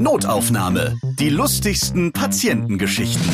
Notaufnahme. 0.00 0.96
Die 1.18 1.28
lustigsten 1.28 2.12
Patientengeschichten. 2.12 3.28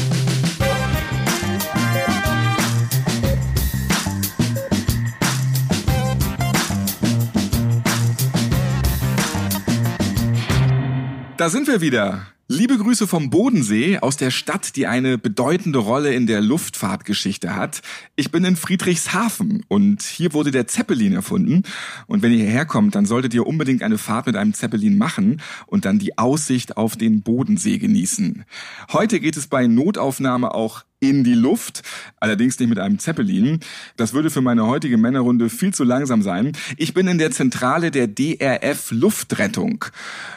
Da 11.37 11.51
sind 11.51 11.67
wir 11.67 11.83
wieder. 11.83 12.27
Liebe 12.57 12.79
Grüße 12.79 13.09
vom 13.09 13.31
Bodensee 13.31 13.99
aus 13.99 14.17
der 14.17 14.31
Stadt, 14.31 14.77
die 14.77 14.87
eine 14.87 15.19
bedeutende 15.19 15.81
Rolle 15.81 16.15
in 16.15 16.29
der 16.29 16.41
Luftfahrtgeschichte 16.41 17.57
hat. 17.57 17.83
Ich 18.15 18.31
bin 18.31 18.45
in 18.45 18.55
Friedrichshafen 18.55 19.65
und 19.67 20.03
hier 20.03 20.33
wurde 20.35 20.53
der 20.53 20.69
Zeppelin 20.69 21.15
erfunden. 21.15 21.65
Und 22.07 22.23
wenn 22.23 22.31
ihr 22.31 22.45
hierher 22.45 22.65
kommt, 22.65 22.95
dann 22.95 23.07
solltet 23.07 23.35
ihr 23.35 23.45
unbedingt 23.45 23.83
eine 23.83 23.99
Fahrt 23.99 24.27
mit 24.27 24.37
einem 24.37 24.55
Zeppelin 24.55 24.97
machen 24.97 25.43
und 25.67 25.85
dann 25.85 25.99
die 25.99 26.17
Aussicht 26.17 26.77
auf 26.77 26.95
den 26.95 27.23
Bodensee 27.23 27.79
genießen. 27.79 28.45
Heute 28.93 29.19
geht 29.19 29.37
es 29.37 29.49
bei 29.49 29.67
Notaufnahme 29.67 30.55
auch 30.55 30.85
in 31.09 31.25
die 31.25 31.35
Luft, 31.35 31.83
allerdings 32.19 32.59
nicht 32.59 32.69
mit 32.69 32.79
einem 32.79 32.99
Zeppelin. 32.99 33.61
Das 33.97 34.13
würde 34.15 34.31
für 34.31 34.41
meine 34.41 34.67
heutige 34.67 34.97
Männerrunde 34.97 35.51
viel 35.51 35.75
zu 35.75 35.85
langsam 35.85 36.23
sein. 36.23 36.53
Ich 36.77 36.95
bin 36.95 37.07
in 37.07 37.19
der 37.19 37.31
Zentrale 37.31 37.91
der 37.91 38.07
DRF 38.07 38.91
Luftrettung. 38.91 39.85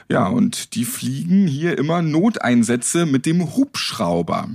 Ja, 0.09 0.27
und 0.27 0.75
die 0.75 0.85
fliegen 0.85 1.47
hier 1.47 1.77
immer 1.77 2.01
Noteinsätze 2.11 3.05
mit 3.05 3.25
dem 3.25 3.55
Hubschrauber. 3.55 4.49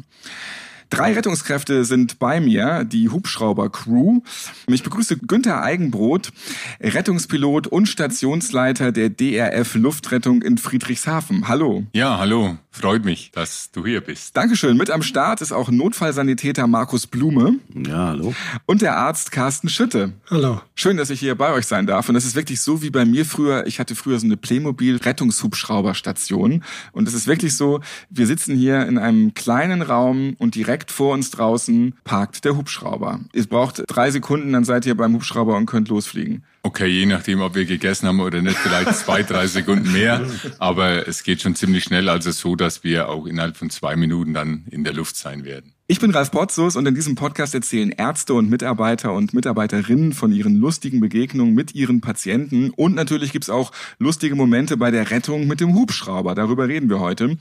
Drei 0.92 1.14
Rettungskräfte 1.14 1.86
sind 1.86 2.18
bei 2.18 2.38
mir, 2.38 2.84
die 2.84 3.08
Hubschrauber-Crew. 3.08 4.20
Ich 4.66 4.82
begrüße 4.82 5.16
Günther 5.16 5.62
Eigenbrot, 5.62 6.34
Rettungspilot 6.82 7.66
und 7.66 7.86
Stationsleiter 7.86 8.92
der 8.92 9.08
DRF 9.08 9.74
Luftrettung 9.74 10.42
in 10.42 10.58
Friedrichshafen. 10.58 11.48
Hallo. 11.48 11.84
Ja, 11.94 12.18
hallo. 12.18 12.58
Freut 12.74 13.06
mich, 13.06 13.30
dass 13.32 13.70
du 13.70 13.86
hier 13.86 14.00
bist. 14.00 14.34
Dankeschön. 14.36 14.76
Mit 14.78 14.90
am 14.90 15.02
Start 15.02 15.42
ist 15.42 15.52
auch 15.52 15.70
Notfallsanitäter 15.70 16.66
Markus 16.66 17.06
Blume. 17.06 17.56
Ja, 17.74 18.06
hallo. 18.08 18.34
Und 18.66 18.80
der 18.80 18.96
Arzt 18.96 19.30
Carsten 19.30 19.68
Schütte. 19.68 20.14
Hallo. 20.30 20.62
Schön, 20.74 20.96
dass 20.96 21.10
ich 21.10 21.20
hier 21.20 21.34
bei 21.34 21.52
euch 21.52 21.66
sein 21.66 21.86
darf. 21.86 22.08
Und 22.08 22.14
das 22.14 22.24
ist 22.24 22.34
wirklich 22.34 22.62
so 22.62 22.80
wie 22.82 22.88
bei 22.88 23.04
mir 23.04 23.26
früher. 23.26 23.66
Ich 23.66 23.78
hatte 23.78 23.94
früher 23.94 24.18
so 24.18 24.24
eine 24.24 24.38
Playmobil-Rettungshubschrauberstation. 24.38 26.64
Und 26.92 27.08
es 27.08 27.12
ist 27.12 27.26
wirklich 27.26 27.54
so, 27.56 27.82
wir 28.08 28.26
sitzen 28.26 28.56
hier 28.56 28.86
in 28.86 28.96
einem 28.96 29.34
kleinen 29.34 29.82
Raum 29.82 30.34
und 30.38 30.54
direkt 30.54 30.81
vor 30.90 31.14
uns 31.14 31.30
draußen 31.30 31.94
parkt 32.04 32.44
der 32.44 32.56
Hubschrauber. 32.56 33.20
Ihr 33.32 33.46
braucht 33.46 33.82
drei 33.86 34.10
Sekunden, 34.10 34.52
dann 34.52 34.64
seid 34.64 34.86
ihr 34.86 34.96
beim 34.96 35.14
Hubschrauber 35.14 35.56
und 35.56 35.66
könnt 35.66 35.88
losfliegen. 35.88 36.44
Okay, 36.64 36.86
je 36.86 37.06
nachdem, 37.06 37.40
ob 37.40 37.54
wir 37.54 37.64
gegessen 37.64 38.06
haben 38.06 38.20
oder 38.20 38.40
nicht, 38.40 38.56
vielleicht 38.56 38.94
zwei, 38.96 39.22
drei 39.22 39.46
Sekunden 39.46 39.92
mehr. 39.92 40.26
Aber 40.58 41.08
es 41.08 41.22
geht 41.24 41.42
schon 41.42 41.54
ziemlich 41.54 41.84
schnell, 41.84 42.08
also 42.08 42.30
so, 42.30 42.56
dass 42.56 42.84
wir 42.84 43.08
auch 43.08 43.26
innerhalb 43.26 43.56
von 43.56 43.70
zwei 43.70 43.96
Minuten 43.96 44.32
dann 44.32 44.64
in 44.70 44.84
der 44.84 44.92
Luft 44.92 45.16
sein 45.16 45.44
werden. 45.44 45.74
Ich 45.92 46.00
bin 46.00 46.10
Ralf 46.10 46.30
Potzus 46.30 46.74
und 46.76 46.86
in 46.86 46.94
diesem 46.94 47.16
Podcast 47.16 47.54
erzählen 47.54 47.90
Ärzte 47.90 48.32
und 48.32 48.48
Mitarbeiter 48.48 49.12
und 49.12 49.34
Mitarbeiterinnen 49.34 50.14
von 50.14 50.32
ihren 50.32 50.56
lustigen 50.56 51.00
Begegnungen 51.00 51.54
mit 51.54 51.74
ihren 51.74 52.00
Patienten. 52.00 52.70
Und 52.70 52.94
natürlich 52.94 53.30
gibt's 53.30 53.50
auch 53.50 53.72
lustige 53.98 54.34
Momente 54.34 54.78
bei 54.78 54.90
der 54.90 55.10
Rettung 55.10 55.46
mit 55.46 55.60
dem 55.60 55.74
Hubschrauber. 55.74 56.34
Darüber 56.34 56.66
reden 56.66 56.88
wir 56.88 56.98
heute. 56.98 57.36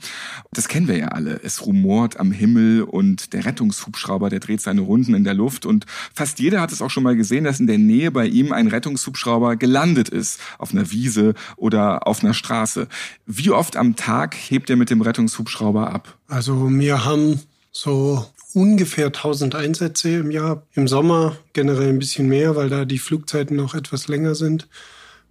Das 0.52 0.68
kennen 0.68 0.86
wir 0.86 0.98
ja 0.98 1.08
alle. 1.08 1.40
Es 1.42 1.64
rumort 1.64 2.20
am 2.20 2.30
Himmel 2.30 2.82
und 2.82 3.32
der 3.32 3.46
Rettungshubschrauber, 3.46 4.28
der 4.28 4.40
dreht 4.40 4.60
seine 4.60 4.82
Runden 4.82 5.14
in 5.14 5.24
der 5.24 5.32
Luft. 5.32 5.64
Und 5.64 5.86
fast 6.12 6.38
jeder 6.38 6.60
hat 6.60 6.72
es 6.72 6.82
auch 6.82 6.90
schon 6.90 7.04
mal 7.04 7.16
gesehen, 7.16 7.44
dass 7.44 7.58
in 7.58 7.66
der 7.66 7.78
Nähe 7.78 8.10
bei 8.10 8.26
ihm 8.26 8.52
ein 8.52 8.68
Rettungshubschrauber 8.68 9.56
gelandet 9.56 10.10
ist. 10.10 10.38
Auf 10.58 10.72
einer 10.72 10.90
Wiese 10.90 11.32
oder 11.56 12.06
auf 12.06 12.22
einer 12.22 12.34
Straße. 12.34 12.86
Wie 13.24 13.48
oft 13.48 13.78
am 13.78 13.96
Tag 13.96 14.34
hebt 14.34 14.68
er 14.68 14.76
mit 14.76 14.90
dem 14.90 15.00
Rettungshubschrauber 15.00 15.90
ab? 15.90 16.18
Also 16.28 16.68
wir 16.70 17.06
haben 17.06 17.40
so 17.72 18.26
ungefähr 18.54 19.06
1000 19.06 19.54
Einsätze 19.54 20.16
im 20.18 20.30
Jahr. 20.30 20.66
Im 20.74 20.88
Sommer 20.88 21.36
generell 21.52 21.88
ein 21.88 21.98
bisschen 21.98 22.28
mehr, 22.28 22.56
weil 22.56 22.68
da 22.68 22.84
die 22.84 22.98
Flugzeiten 22.98 23.56
noch 23.56 23.74
etwas 23.74 24.08
länger 24.08 24.34
sind, 24.34 24.68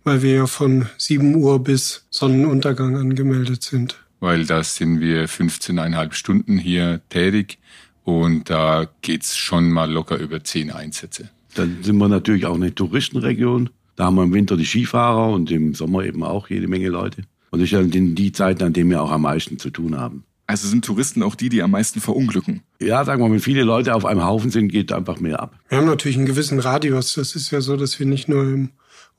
weil 0.03 0.21
wir 0.21 0.33
ja 0.33 0.47
von 0.47 0.87
7 0.97 1.35
Uhr 1.35 1.63
bis 1.63 2.05
Sonnenuntergang 2.09 2.97
angemeldet 2.97 3.63
sind. 3.63 3.97
Weil 4.19 4.45
da 4.45 4.63
sind 4.63 4.99
wir 4.99 5.27
15,5 5.27 6.13
Stunden 6.13 6.57
hier 6.57 7.01
tätig 7.09 7.57
und 8.03 8.49
da 8.49 8.87
geht's 9.01 9.37
schon 9.37 9.69
mal 9.69 9.91
locker 9.91 10.17
über 10.17 10.43
10 10.43 10.71
Einsätze. 10.71 11.29
Dann 11.55 11.83
sind 11.83 11.97
wir 11.97 12.07
natürlich 12.07 12.45
auch 12.45 12.55
eine 12.55 12.73
Touristenregion. 12.73 13.69
Da 13.95 14.05
haben 14.05 14.15
wir 14.15 14.23
im 14.23 14.33
Winter 14.33 14.57
die 14.57 14.65
Skifahrer 14.65 15.31
und 15.33 15.51
im 15.51 15.75
Sommer 15.75 16.05
eben 16.05 16.23
auch 16.23 16.49
jede 16.49 16.67
Menge 16.67 16.89
Leute. 16.89 17.23
Und 17.51 17.59
das 17.59 17.67
ist 17.67 17.71
ja 17.71 17.83
die 17.83 18.31
Zeiten, 18.31 18.63
an 18.63 18.73
denen 18.73 18.89
wir 18.89 19.01
auch 19.01 19.11
am 19.11 19.23
meisten 19.23 19.59
zu 19.59 19.69
tun 19.69 19.97
haben. 19.97 20.23
Also 20.51 20.67
sind 20.67 20.83
Touristen 20.83 21.23
auch 21.23 21.35
die, 21.35 21.47
die 21.47 21.63
am 21.63 21.71
meisten 21.71 22.01
verunglücken? 22.01 22.61
Ja, 22.81 23.05
sagen 23.05 23.23
wir, 23.23 23.31
wenn 23.31 23.39
viele 23.39 23.63
Leute 23.63 23.95
auf 23.95 24.03
einem 24.03 24.25
Haufen 24.25 24.51
sind, 24.51 24.67
geht 24.67 24.91
einfach 24.91 25.21
mehr 25.21 25.39
ab. 25.39 25.55
Wir 25.69 25.77
haben 25.77 25.87
natürlich 25.87 26.17
einen 26.17 26.25
gewissen 26.25 26.59
Radius. 26.59 27.13
Das 27.13 27.35
ist 27.35 27.51
ja 27.51 27.61
so, 27.61 27.77
dass 27.77 27.97
wir 28.01 28.05
nicht 28.05 28.27
nur 28.27 28.43
im 28.43 28.71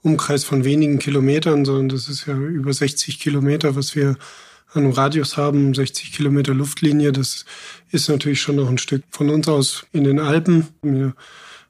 Umkreis 0.02 0.44
von 0.44 0.64
wenigen 0.64 0.98
Kilometern, 0.98 1.64
sondern 1.64 1.88
das 1.88 2.10
ist 2.10 2.26
ja 2.26 2.36
über 2.36 2.70
60 2.70 3.18
Kilometer, 3.18 3.74
was 3.76 3.96
wir 3.96 4.18
an 4.74 4.84
einem 4.84 4.92
Radius 4.92 5.38
haben, 5.38 5.72
60 5.72 6.12
Kilometer 6.12 6.52
Luftlinie. 6.52 7.12
Das 7.12 7.46
ist 7.90 8.10
natürlich 8.10 8.42
schon 8.42 8.56
noch 8.56 8.68
ein 8.68 8.76
Stück 8.76 9.02
von 9.08 9.30
uns 9.30 9.48
aus 9.48 9.86
in 9.92 10.04
den 10.04 10.20
Alpen. 10.20 10.68
Wir 10.82 11.14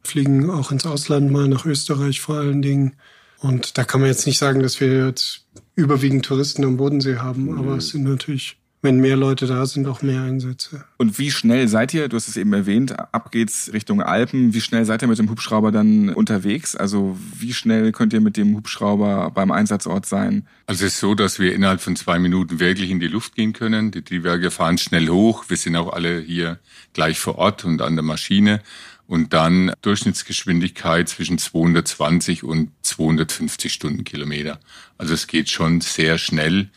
fliegen 0.03 0.50
auch 0.50 0.73
ins 0.73 0.87
Ausland 0.87 1.31
mal, 1.31 1.47
nach 1.47 1.67
Österreich 1.67 2.21
vor 2.21 2.34
allen 2.34 2.62
Dingen. 2.62 2.94
Und 3.39 3.79
da 3.79 3.84
kann 3.84 4.00
man 4.00 4.11
jetzt 4.11 4.27
nicht 4.27 4.39
sagen, 4.39 4.61
dass 4.61 4.81
wir 4.81 5.06
jetzt 5.06 5.47
überwiegend 5.77 6.25
Touristen 6.25 6.65
am 6.65 6.79
Bodensee 6.79 7.19
haben, 7.19 7.56
aber 7.56 7.77
es 7.77 7.91
sind 7.91 8.03
natürlich 8.03 8.56
wenn 8.82 8.98
mehr 8.98 9.16
Leute 9.16 9.47
da 9.47 9.65
sind, 9.65 9.87
auch 9.87 10.03
mehr 10.03 10.22
Einsätze. 10.22 10.84
Und 10.97 11.19
wie 11.19 11.31
schnell 11.31 11.69
seid 11.69 11.94
ihr, 11.94 12.09
du 12.09 12.16
hast 12.16 12.26
es 12.26 12.37
eben 12.37 12.53
erwähnt, 12.53 12.98
ab 12.98 13.31
geht's 13.31 13.70
Richtung 13.72 14.03
Alpen, 14.03 14.54
wie 14.54 14.60
schnell 14.60 14.84
seid 14.84 15.03
ihr 15.03 15.09
mit 15.09 15.19
dem 15.19 15.31
Hubschrauber 15.31 15.70
dann 15.70 16.09
unterwegs? 16.10 16.75
Also 16.75 17.16
wie 17.38 17.54
schnell 17.54 17.93
könnt 17.93 18.12
ihr 18.12 18.20
mit 18.20 18.37
dem 18.37 18.56
Hubschrauber 18.56 19.31
beim 19.31 19.53
Einsatzort 19.53 20.04
sein? 20.04 20.48
Also 20.66 20.84
es 20.84 20.94
ist 20.94 21.00
so, 21.00 21.15
dass 21.15 21.38
wir 21.38 21.54
innerhalb 21.54 21.81
von 21.81 21.94
zwei 21.94 22.19
Minuten 22.19 22.59
wirklich 22.59 22.91
in 22.91 22.98
die 22.98 23.06
Luft 23.06 23.37
gehen 23.37 23.53
können. 23.53 23.93
Die 23.93 24.03
Triebwerke 24.03 24.50
fahren 24.50 24.78
schnell 24.78 25.09
hoch. 25.09 25.44
Wir 25.47 25.56
sind 25.56 25.76
auch 25.76 25.93
alle 25.93 26.19
hier 26.19 26.59
gleich 26.93 27.20
vor 27.20 27.38
Ort 27.38 27.64
und 27.64 27.81
an 27.82 27.94
der 27.94 28.04
Maschine. 28.04 28.60
Und 29.06 29.32
dann 29.32 29.72
Durchschnittsgeschwindigkeit 29.82 31.09
zwischen 31.09 31.37
220 31.37 32.44
und 32.44 32.70
250 32.82 33.72
Stundenkilometer. 33.72 34.59
Also 34.97 35.14
es 35.14 35.26
geht 35.26 35.50
schon 35.50 35.81
sehr 35.81 36.19
schnell 36.19 36.70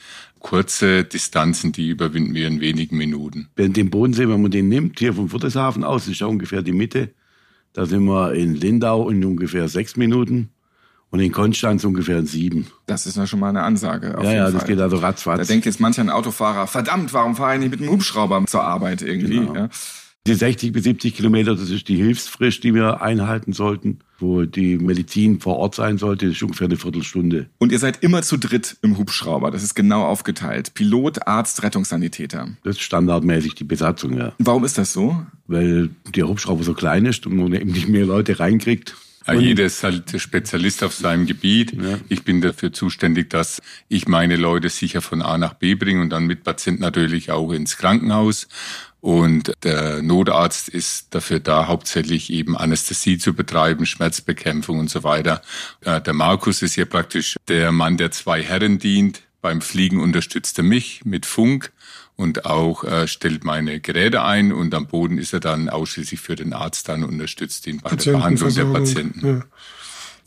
kurze 0.46 1.04
Distanzen, 1.04 1.72
die 1.72 1.90
überwinden 1.90 2.36
wir 2.36 2.48
in 2.48 2.60
wenigen 2.60 2.98
Minuten. 2.98 3.50
Wenn 3.56 3.74
den 3.74 3.90
Bodensee, 3.90 4.30
wenn 4.30 4.44
man 4.44 4.52
den 4.52 4.70
nimmt, 4.70 5.00
hier 5.00 5.12
vom 5.12 5.28
Friedrichshafen 5.28 5.84
aus, 5.84 6.08
ist 6.08 6.20
ja 6.20 6.28
ungefähr 6.28 6.62
die 6.62 6.72
Mitte. 6.72 7.10
Da 7.74 7.88
sind 7.88 8.04
wir 8.06 8.32
in 8.36 8.54
Lindau 8.54 9.10
in 9.10 9.26
ungefähr 9.26 9.68
sechs 9.70 9.98
Minuten 9.98 10.50
und 11.10 11.20
in 11.20 11.32
Konstanz 11.32 11.84
ungefähr 11.84 12.20
in 12.20 12.28
sieben. 12.28 12.68
Das 12.86 13.08
ist 13.08 13.18
ja 13.18 13.26
schon 13.26 13.40
mal 13.40 13.50
eine 13.50 13.64
Ansage. 13.64 14.16
ja, 14.22 14.34
ja, 14.34 14.44
das 14.52 14.62
Fall. 14.62 14.68
geht 14.68 14.80
also 14.80 14.98
ratzfatz. 14.98 15.40
Da 15.40 15.46
denkt 15.46 15.66
jetzt 15.66 15.80
mancher 15.80 16.04
ein 16.04 16.12
Autofahrer, 16.12 16.68
verdammt, 16.68 17.12
warum 17.12 17.36
fahre 17.36 17.56
ich 17.56 17.62
nicht 17.62 17.72
mit 17.72 17.80
dem 17.80 17.90
Hubschrauber 17.90 18.46
zur 18.46 18.64
Arbeit 18.64 19.02
irgendwie? 19.02 19.40
Genau. 19.40 19.56
Ja. 19.56 19.70
Die 20.28 20.36
60 20.36 20.72
bis 20.72 20.84
70 20.84 21.16
Kilometer, 21.16 21.56
das 21.56 21.72
ist 21.72 21.88
die 21.88 21.98
Hilfsfrist, 21.98 22.64
die 22.64 22.76
wir 22.76 23.02
einhalten 23.02 23.52
sollten, 23.52 24.02
wo 24.20 24.44
die 24.44 24.78
Medizin 24.78 25.40
vor 25.40 25.58
Ort 25.58 25.76
sein 25.76 25.98
sollte. 25.98 26.28
Das 26.28 26.36
ist 26.36 26.44
ungefähr 26.44 26.66
eine 26.66 26.78
Viertelstunde. 26.78 27.48
Und 27.58 27.72
ihr 27.72 27.80
seid 27.80 28.04
immer 28.04 28.22
zu 28.22 28.38
dritt 28.38 28.78
im 28.82 28.98
Hubschrauber. 28.98 29.52
Das 29.52 29.64
ist 29.64 29.76
genau 29.76 30.04
aufgeteilt. 30.06 30.74
Pilot, 30.74 31.28
Arzt, 31.28 31.64
Rettungssanitäter. 31.64 32.50
Das 32.64 32.78
ist 32.78 32.82
standardmäßig 32.82 33.56
die 33.56 33.64
Besatzung, 33.64 34.18
ja. 34.18 34.34
Warum 34.38 34.64
ist 34.66 34.78
das 34.78 34.94
so? 34.94 35.26
Weil 35.48 35.90
der 36.16 36.28
Hubschrauber 36.28 36.64
so 36.64 36.74
klein 36.74 37.06
ist 37.06 37.26
und 37.26 37.36
man 37.36 37.54
eben 37.54 37.72
nicht 37.72 37.88
mehr 37.88 38.06
Leute 38.06 38.40
reinkriegt. 38.40 38.96
Ja, 39.28 39.34
jeder 39.34 39.66
ist 39.66 39.84
halt 39.84 40.14
Spezialist 40.22 40.84
auf 40.84 40.94
seinem 40.94 41.26
Gebiet. 41.26 41.74
Ja. 41.74 41.98
Ich 42.10 42.24
bin 42.24 42.42
dafür 42.42 42.72
zuständig, 42.72 43.30
dass 43.32 43.62
ich 43.88 44.08
meine 44.08 44.36
Leute 44.36 44.70
sicher 44.70 45.02
von 45.02 45.22
A 45.22 45.38
nach 45.38 45.56
B 45.56 45.74
bringe 45.74 46.02
und 46.02 46.12
dann 46.12 46.28
mit 46.28 46.44
Patienten 46.44 46.82
natürlich 46.82 47.32
auch 47.32 47.52
ins 47.52 47.78
Krankenhaus. 47.78 48.48
Und 49.06 49.54
der 49.64 50.02
Notarzt 50.02 50.68
ist 50.68 51.14
dafür 51.14 51.40
da, 51.40 51.68
hauptsächlich 51.68 52.32
eben 52.32 52.58
Anästhesie 52.58 53.20
zu 53.20 53.36
betreiben, 53.36 53.86
Schmerzbekämpfung 53.86 54.80
und 54.80 54.90
so 54.90 55.04
weiter. 55.04 55.44
Der 55.86 56.14
Markus 56.14 56.64
ist 56.64 56.74
hier 56.74 56.88
praktisch 56.88 57.36
der 57.48 57.72
Mann, 57.72 57.98
der 57.98 58.10
zwei 58.10 58.42
Herren 58.42 58.80
dient. 58.80 59.22
Beim 59.44 59.62
Fliegen 59.62 60.00
unterstützt 60.02 60.58
er 60.58 60.64
mich 60.64 61.06
mit 61.06 61.28
Funk 61.28 61.72
und 62.16 62.46
auch 62.46 62.84
äh, 62.84 63.08
stellt 63.08 63.44
meine 63.44 63.80
Geräte 63.80 64.24
ein 64.24 64.52
und 64.52 64.74
am 64.74 64.88
Boden 64.88 65.20
ist 65.20 65.34
er 65.34 65.40
dann 65.40 65.70
ausschließlich 65.70 66.20
für 66.20 66.36
den 66.36 66.54
Arzt 66.54 66.90
dann 66.90 67.04
unterstützt 67.04 67.68
ihn 67.68 67.82
bei 67.82 67.96
der 67.96 68.12
Behandlung 68.14 68.56
der 68.56 68.66
Patienten. 68.66 69.28
Ja. 69.28 69.42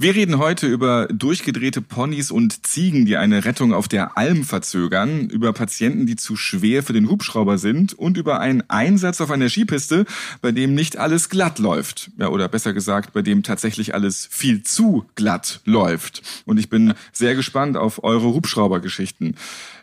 Wir 0.00 0.14
reden 0.14 0.38
heute 0.38 0.68
über 0.68 1.08
durchgedrehte 1.08 1.82
Ponys 1.82 2.30
und 2.30 2.64
Ziegen, 2.64 3.04
die 3.04 3.16
eine 3.16 3.44
Rettung 3.44 3.74
auf 3.74 3.88
der 3.88 4.16
Alm 4.16 4.44
verzögern, 4.44 5.28
über 5.28 5.52
Patienten, 5.52 6.06
die 6.06 6.14
zu 6.14 6.36
schwer 6.36 6.84
für 6.84 6.92
den 6.92 7.10
Hubschrauber 7.10 7.58
sind 7.58 7.94
und 7.94 8.16
über 8.16 8.38
einen 8.38 8.62
Einsatz 8.68 9.20
auf 9.20 9.32
einer 9.32 9.48
Skipiste, 9.48 10.04
bei 10.40 10.52
dem 10.52 10.76
nicht 10.76 10.98
alles 10.98 11.30
glatt 11.30 11.58
läuft. 11.58 12.12
Ja, 12.16 12.28
oder 12.28 12.46
besser 12.46 12.72
gesagt, 12.72 13.12
bei 13.12 13.22
dem 13.22 13.42
tatsächlich 13.42 13.92
alles 13.92 14.28
viel 14.30 14.62
zu 14.62 15.04
glatt 15.16 15.62
läuft. 15.64 16.22
Und 16.44 16.58
ich 16.58 16.70
bin 16.70 16.94
sehr 17.10 17.34
gespannt 17.34 17.76
auf 17.76 18.04
eure 18.04 18.28
Hubschraubergeschichten. 18.28 19.34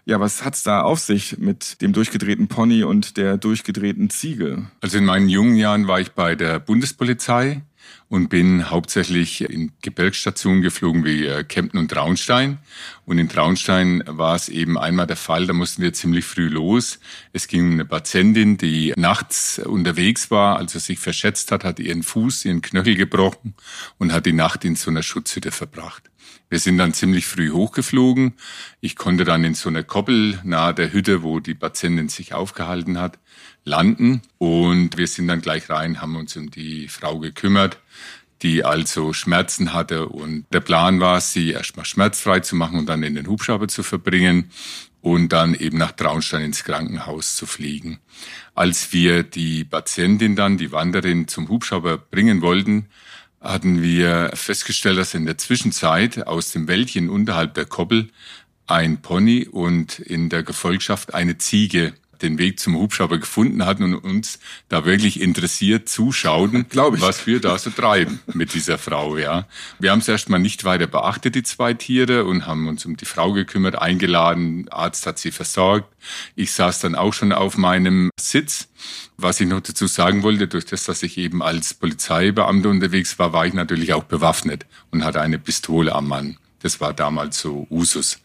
Ja, 0.06 0.22
was 0.22 0.46
hat's 0.46 0.64
da 0.64 0.84
auf 0.84 1.00
sich 1.00 1.40
mit 1.40 1.82
dem 1.82 1.92
durchgedrehten 1.92 2.48
Pony 2.48 2.86
und 2.86 3.18
der 3.18 3.36
durchgedrehten 3.36 4.10
Ziege? 4.10 4.68
Also 4.80 4.98
in 4.98 5.04
meinen 5.04 5.28
jungen 5.28 5.58
Jahren 5.58 5.90
war 5.90 6.00
ich 6.00 6.14
bei 6.14 6.36
der 6.36 6.60
Bundespolizei 6.60 7.64
und 8.08 8.30
bin 8.30 8.70
hauptsächlich 8.70 9.42
in 9.42 9.72
Gebirgsstationen 9.82 10.62
geflogen 10.62 11.04
wie 11.06 11.26
äh, 11.26 11.44
Kempten 11.44 11.80
und 11.80 11.90
Traunstein. 11.90 12.60
Und 13.06 13.18
in 13.18 13.30
Traunstein 13.30 14.04
war 14.06 14.36
es 14.36 14.50
eben 14.50 14.78
einmal 14.78 15.08
der 15.08 15.16
Fall, 15.16 15.48
da 15.48 15.54
mussten 15.54 15.82
wir 15.82 15.94
ziemlich 15.94 16.26
früh 16.26 16.48
los. 16.48 17.00
Es 17.34 17.48
ging 17.48 17.68
um 17.68 17.74
eine 17.74 17.86
Patientin, 17.86 18.58
die 18.58 18.94
nachts 18.96 19.60
unterwegs 19.60 20.32
war, 20.32 20.58
also 20.58 20.80
sich 20.80 21.00
verschätzt 21.00 21.52
hat, 21.52 21.64
hat 21.64 21.80
ihren 21.80 22.04
Fuß, 22.04 22.46
ihren 22.46 22.62
Knöchel 22.62 22.96
gebrochen 22.96 23.56
und 23.98 24.14
hat 24.14 24.26
die 24.26 24.34
Nacht 24.34 24.66
in 24.66 24.76
so 24.76 24.92
einer 24.92 25.04
Schutzhütte 25.04 25.52
verbracht. 25.52 26.04
Wir 26.50 26.60
sind 26.60 26.78
dann 26.78 26.94
ziemlich 26.94 27.26
früh 27.26 27.52
hochgeflogen. 27.52 28.34
Ich 28.80 28.96
konnte 28.96 29.24
dann 29.24 29.44
in 29.44 29.56
so 29.56 29.70
einer 29.70 29.84
Koppel 29.84 30.40
nahe 30.44 30.74
der 30.74 30.94
Hütte, 30.94 31.24
wo 31.24 31.40
die 31.40 31.56
Patientin 31.56 32.10
sich 32.10 32.34
aufgehalten 32.34 33.00
hat, 33.00 33.20
landen. 33.64 34.22
Und 34.38 34.98
wir 34.98 35.08
sind 35.08 35.28
dann 35.28 35.42
gleich 35.42 35.70
rein, 35.70 36.02
haben 36.02 36.16
uns 36.16 36.36
um 36.38 36.52
die 36.52 36.88
Frau 36.88 37.20
gekümmert, 37.20 37.80
die 38.42 38.64
also 38.64 39.12
Schmerzen 39.12 39.74
hatte. 39.74 40.08
Und 40.08 40.46
der 40.54 40.60
Plan 40.60 41.00
war, 41.00 41.20
sie 41.20 41.52
erstmal 41.52 41.86
schmerzfrei 41.86 42.42
zu 42.42 42.56
machen 42.56 42.80
und 42.80 42.86
dann 42.88 43.04
in 43.04 43.16
den 43.16 43.28
Hubschrauber 43.28 43.68
zu 43.68 43.82
verbringen 43.82 44.52
und 45.02 45.34
dann 45.34 45.54
eben 45.54 45.78
nach 45.78 45.92
Traunstein 45.92 46.42
ins 46.42 46.64
Krankenhaus 46.64 47.36
zu 47.36 47.46
fliegen. 47.46 48.00
Als 48.56 48.92
wir 48.92 49.22
die 49.22 49.64
Patientin 49.64 50.36
dann, 50.36 50.58
die 50.58 50.72
Wanderin, 50.72 51.28
zum 51.28 51.48
Hubschrauber 51.48 51.98
bringen 51.98 52.42
wollten, 52.42 52.88
hatten 53.46 53.82
wir 53.82 54.32
festgestellt, 54.34 54.98
dass 54.98 55.14
in 55.14 55.26
der 55.26 55.38
Zwischenzeit 55.38 56.28
aus 56.28 56.52
dem 56.52 56.68
Wäldchen 56.68 57.10
unterhalb 57.10 57.54
der 57.54 57.66
Koppel 57.66 58.10
ein 58.68 59.02
Pony 59.02 59.48
und 59.50 60.00
in 60.00 60.30
der 60.30 60.44
Gefolgschaft 60.44 61.14
eine 61.14 61.38
Ziege 61.38 61.94
den 62.22 62.38
Weg 62.38 62.60
zum 62.60 62.76
Hubschrauber 62.76 63.18
gefunden 63.18 63.66
hatten 63.66 63.84
und 63.84 63.96
uns 63.96 64.40
da 64.70 64.86
wirklich 64.86 65.22
interessiert 65.22 65.90
zuschauten, 65.90 66.68
Glaube 66.70 66.98
ich. 66.98 67.04
was 67.04 67.28
wir 67.28 67.40
da 67.40 67.58
so 67.58 67.70
treiben 67.70 68.20
mit 68.34 68.54
dieser 68.54 68.78
Frau, 68.78 69.18
ja. 69.18 69.48
Wir 69.80 69.92
haben 69.92 70.00
es 70.00 70.08
erstmal 70.08 70.40
nicht 70.40 70.64
weiter 70.64 70.88
beachtet, 70.88 71.36
die 71.36 71.44
zwei 71.44 71.74
Tiere, 71.74 72.26
und 72.26 72.48
haben 72.48 72.68
uns 72.68 72.86
um 72.86 72.98
die 72.98 73.06
Frau 73.06 73.34
gekümmert, 73.34 73.76
eingeladen, 73.76 74.68
Arzt 74.70 75.06
hat 75.06 75.20
sie 75.20 75.32
versorgt. 75.32 75.94
Ich 76.36 76.52
saß 76.52 76.80
dann 76.80 76.96
auch 76.96 77.14
schon 77.14 77.32
auf 77.32 77.58
meinem 77.58 78.10
Sitz. 78.20 78.68
Was 79.18 79.40
ich 79.40 79.48
noch 79.48 79.62
dazu 79.62 79.88
sagen 79.88 80.24
wollte, 80.24 80.48
durch 80.48 80.66
das, 80.66 80.84
dass 80.84 81.02
ich 81.04 81.18
eben 81.18 81.42
als 81.42 81.74
Polizeibeamter 81.74 82.70
unterwegs 82.70 83.18
war, 83.18 83.34
war 83.34 83.46
ich 83.46 83.54
natürlich 83.54 83.94
auch 83.94 84.04
bewaffnet 84.04 84.66
und 84.92 85.04
hatte 85.04 85.22
eine 85.22 85.40
Pistole 85.40 85.94
am 85.94 86.08
Mann. 86.08 86.38
Das 86.66 86.82
war 86.82 86.96
damals 86.96 87.38
so 87.38 87.68
Usus. 87.70 88.18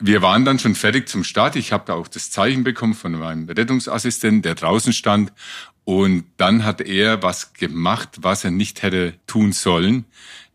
Wir 0.00 0.20
waren 0.20 0.44
dann 0.44 0.58
schon 0.58 0.74
fertig 0.74 1.08
zum 1.08 1.22
Start. 1.22 1.54
Ich 1.54 1.70
habe 1.70 1.84
da 1.86 1.92
auch 1.92 2.08
das 2.08 2.28
Zeichen 2.28 2.64
bekommen 2.64 2.94
von 2.94 3.12
meinem 3.12 3.48
Rettungsassistenten, 3.48 4.42
der 4.42 4.56
draußen 4.56 4.92
stand. 4.92 5.32
Und 5.84 6.24
dann 6.38 6.64
hat 6.64 6.80
er 6.80 7.22
was 7.22 7.52
gemacht, 7.52 8.16
was 8.20 8.42
er 8.42 8.50
nicht 8.50 8.82
hätte 8.82 9.14
tun 9.28 9.52
sollen. 9.52 10.06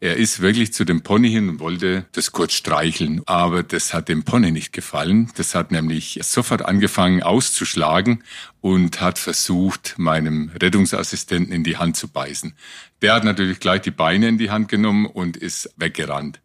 Er 0.01 0.17
ist 0.17 0.41
wirklich 0.41 0.73
zu 0.73 0.83
dem 0.83 1.01
Pony 1.01 1.29
hin 1.29 1.47
und 1.47 1.61
wollte 1.61 2.07
das 2.11 2.33
kurz 2.33 2.55
streicheln. 2.55 3.21
Aber 3.25 3.63
das 3.63 3.93
hat 3.93 4.09
dem 4.09 4.23
Pony 4.23 4.51
nicht 4.51 4.73
gefallen. 4.73 5.31
Das 5.37 5.55
hat 5.55 5.71
nämlich 5.71 6.19
sofort 6.23 6.65
angefangen 6.65 7.23
auszuschlagen 7.23 8.21
und 8.59 8.99
hat 8.99 9.17
versucht, 9.17 9.95
meinem 9.97 10.51
Rettungsassistenten 10.61 11.53
in 11.53 11.63
die 11.63 11.77
Hand 11.77 11.95
zu 11.95 12.09
beißen. 12.09 12.53
Der 13.01 13.13
hat 13.13 13.23
natürlich 13.23 13.61
gleich 13.61 13.79
die 13.79 13.91
Beine 13.91 14.27
in 14.27 14.37
die 14.37 14.51
Hand 14.51 14.67
genommen 14.67 15.05
und 15.05 15.37
ist 15.37 15.73
weggerannt 15.77 16.42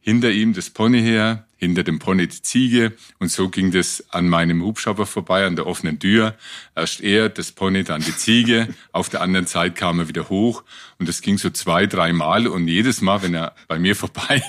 hinter 0.00 0.30
ihm 0.30 0.52
das 0.52 0.70
Pony 0.70 1.00
her, 1.02 1.46
hinter 1.56 1.82
dem 1.82 1.98
Pony 1.98 2.26
die 2.26 2.42
Ziege 2.42 2.92
und 3.18 3.30
so 3.30 3.50
ging 3.50 3.70
das 3.70 4.04
an 4.10 4.28
meinem 4.28 4.62
Hubschrauber 4.62 5.04
vorbei, 5.04 5.44
an 5.44 5.56
der 5.56 5.66
offenen 5.66 5.98
Tür. 5.98 6.34
Erst 6.74 7.02
er, 7.02 7.28
das 7.28 7.52
Pony, 7.52 7.84
dann 7.84 8.02
die 8.02 8.16
Ziege. 8.16 8.68
Auf 8.92 9.10
der 9.10 9.20
anderen 9.20 9.46
Seite 9.46 9.74
kam 9.74 9.98
er 9.98 10.08
wieder 10.08 10.30
hoch 10.30 10.64
und 10.98 11.08
das 11.08 11.20
ging 11.20 11.36
so 11.36 11.50
zwei, 11.50 11.86
drei 11.86 12.14
Mal 12.14 12.46
und 12.46 12.66
jedes 12.66 13.02
Mal, 13.02 13.22
wenn 13.22 13.34
er 13.34 13.54
bei 13.68 13.78
mir 13.78 13.94
vorbei 13.96 14.42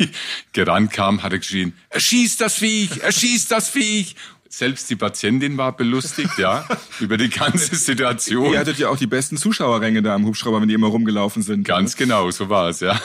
gerannt 0.53 0.94
kam, 0.94 1.21
hat 1.21 1.33
er 1.33 1.39
geschrien, 1.39 1.74
erschießt 1.89 2.39
das 2.39 2.56
Viech, 2.56 3.01
erschießt 3.01 3.51
das 3.51 3.69
Viech 3.69 4.15
selbst 4.53 4.89
die 4.89 4.98
Patientin 4.98 5.57
war 5.57 5.75
belustigt, 5.75 6.38
ja, 6.38 6.68
über 7.00 7.18
die 7.18 7.30
ganze 7.30 7.75
Situation. 7.75 8.51
Ihr 8.51 8.59
hattet 8.59 8.77
ja 8.77 8.89
auch 8.89 8.98
die 8.98 9.07
besten 9.07 9.38
Zuschauerränge 9.38 10.01
da 10.01 10.13
am 10.13 10.25
Hubschrauber, 10.25 10.62
wenn 10.62 10.68
die 10.68 10.74
immer 10.74 10.88
rumgelaufen 10.88 11.42
sind. 11.42 11.63
Ganz 11.63 11.95
genau, 11.95 12.30
so 12.31 12.50
war 12.50 12.69
es, 12.69 12.81
ja. 12.81 13.00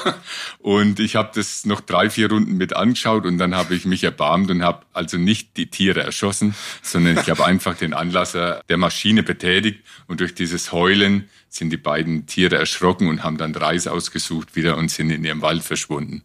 Und 0.58 0.98
ich 0.98 1.14
habe 1.14 1.30
das 1.34 1.64
noch 1.64 1.80
drei, 1.80 2.10
vier 2.10 2.30
Runden 2.30 2.56
mit 2.56 2.74
angeschaut 2.74 3.26
und 3.26 3.38
dann 3.38 3.54
habe 3.54 3.74
ich 3.74 3.86
mich 3.86 4.02
erbarmt 4.02 4.50
und 4.50 4.62
habe 4.62 4.84
also 4.92 5.18
nicht 5.18 5.56
die 5.56 5.70
Tiere 5.70 6.02
erschossen, 6.02 6.54
sondern 6.82 7.16
ich 7.18 7.30
habe 7.30 7.44
einfach 7.46 7.76
den 7.76 7.94
Anlasser 7.94 8.62
der 8.68 8.76
Maschine 8.76 9.22
betätigt 9.22 9.80
und 10.08 10.20
durch 10.20 10.34
dieses 10.34 10.72
Heulen 10.72 11.28
sind 11.56 11.70
die 11.70 11.76
beiden 11.76 12.26
Tiere 12.26 12.56
erschrocken 12.56 13.08
und 13.08 13.24
haben 13.24 13.38
dann 13.38 13.54
Reis 13.54 13.86
ausgesucht 13.86 14.56
wieder 14.56 14.76
und 14.76 14.90
sind 14.90 15.10
in 15.10 15.24
ihrem 15.24 15.42
Wald 15.42 15.62
verschwunden. 15.62 16.22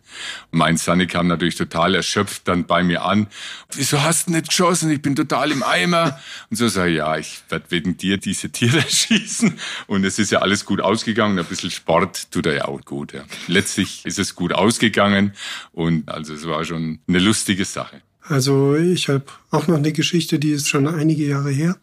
Und 0.51 0.59
mein 0.59 0.77
Sonny 0.77 1.07
kam 1.07 1.27
natürlich 1.27 1.55
total 1.55 1.95
erschöpft 1.95 2.47
dann 2.47 2.65
bei 2.65 2.83
mir 2.83 3.03
an. 3.03 3.27
Wieso 3.73 4.01
hast 4.01 4.27
du 4.27 4.33
nicht 4.33 4.49
geschossen? 4.49 4.91
Ich 4.91 5.01
bin 5.01 5.15
total 5.15 5.51
im 5.51 5.63
Eimer. 5.63 6.19
Und 6.49 6.57
so 6.57 6.67
sage 6.67 6.91
ich, 6.91 6.97
ja, 6.97 7.17
ich 7.17 7.41
werde 7.49 7.65
wegen 7.69 7.97
dir 7.97 8.17
diese 8.17 8.49
Tiere 8.49 8.81
schießen. 8.87 9.57
Und 9.87 10.03
es 10.03 10.19
ist 10.19 10.31
ja 10.31 10.39
alles 10.39 10.65
gut 10.65 10.81
ausgegangen. 10.81 11.39
Ein 11.39 11.45
bisschen 11.45 11.71
Sport 11.71 12.31
tut 12.31 12.45
er 12.45 12.53
ja 12.53 12.65
auch 12.65 12.81
gut. 12.83 13.13
Ja. 13.13 13.23
Letztlich 13.47 14.05
ist 14.05 14.19
es 14.19 14.35
gut 14.35 14.53
ausgegangen 14.53 15.33
und 15.71 16.09
also 16.09 16.33
es 16.33 16.45
war 16.47 16.63
schon 16.65 16.99
eine 17.07 17.19
lustige 17.19 17.65
Sache. 17.65 18.01
Also 18.23 18.75
ich 18.75 19.09
habe 19.09 19.25
auch 19.49 19.67
noch 19.67 19.77
eine 19.77 19.91
Geschichte, 19.91 20.39
die 20.39 20.51
ist 20.51 20.69
schon 20.69 20.87
einige 20.87 21.25
Jahre 21.25 21.51
her. 21.51 21.77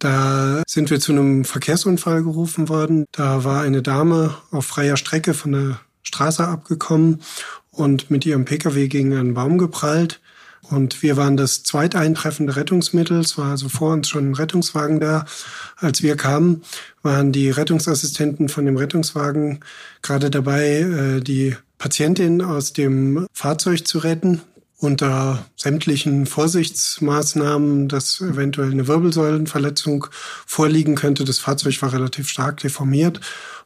Da 0.00 0.62
sind 0.66 0.88
wir 0.88 0.98
zu 0.98 1.12
einem 1.12 1.44
Verkehrsunfall 1.44 2.22
gerufen 2.22 2.70
worden. 2.70 3.04
Da 3.12 3.44
war 3.44 3.60
eine 3.60 3.82
Dame 3.82 4.34
auf 4.50 4.66
freier 4.66 4.96
Strecke 4.96 5.34
von 5.34 5.52
der 5.52 5.80
Straße 6.02 6.46
abgekommen 6.46 7.20
und 7.70 8.10
mit 8.10 8.24
ihrem 8.24 8.46
Pkw 8.46 8.88
gegen 8.88 9.12
einen 9.12 9.34
Baum 9.34 9.58
geprallt. 9.58 10.20
Und 10.70 11.02
wir 11.02 11.18
waren 11.18 11.36
das 11.36 11.64
zweiteintreffende 11.64 12.56
Rettungsmittel. 12.56 13.20
Es 13.20 13.36
war 13.36 13.50
also 13.50 13.68
vor 13.68 13.92
uns 13.92 14.08
schon 14.08 14.30
ein 14.30 14.34
Rettungswagen 14.34 15.00
da. 15.00 15.26
Als 15.76 16.02
wir 16.02 16.16
kamen, 16.16 16.62
waren 17.02 17.30
die 17.32 17.50
Rettungsassistenten 17.50 18.48
von 18.48 18.64
dem 18.64 18.78
Rettungswagen 18.78 19.60
gerade 20.00 20.30
dabei, 20.30 20.80
äh, 20.80 21.20
die 21.20 21.56
Patientin 21.76 22.40
aus 22.40 22.72
dem 22.72 23.26
Fahrzeug 23.32 23.86
zu 23.86 23.98
retten 23.98 24.40
unter 24.80 25.44
sämtlichen 25.56 26.24
Vorsichtsmaßnahmen, 26.26 27.88
dass 27.88 28.20
eventuell 28.20 28.70
eine 28.70 28.88
Wirbelsäulenverletzung 28.88 30.06
vorliegen 30.46 30.94
könnte. 30.94 31.24
Das 31.24 31.38
Fahrzeug 31.38 31.80
war 31.82 31.92
relativ 31.92 32.28
stark 32.28 32.60
deformiert 32.60 33.20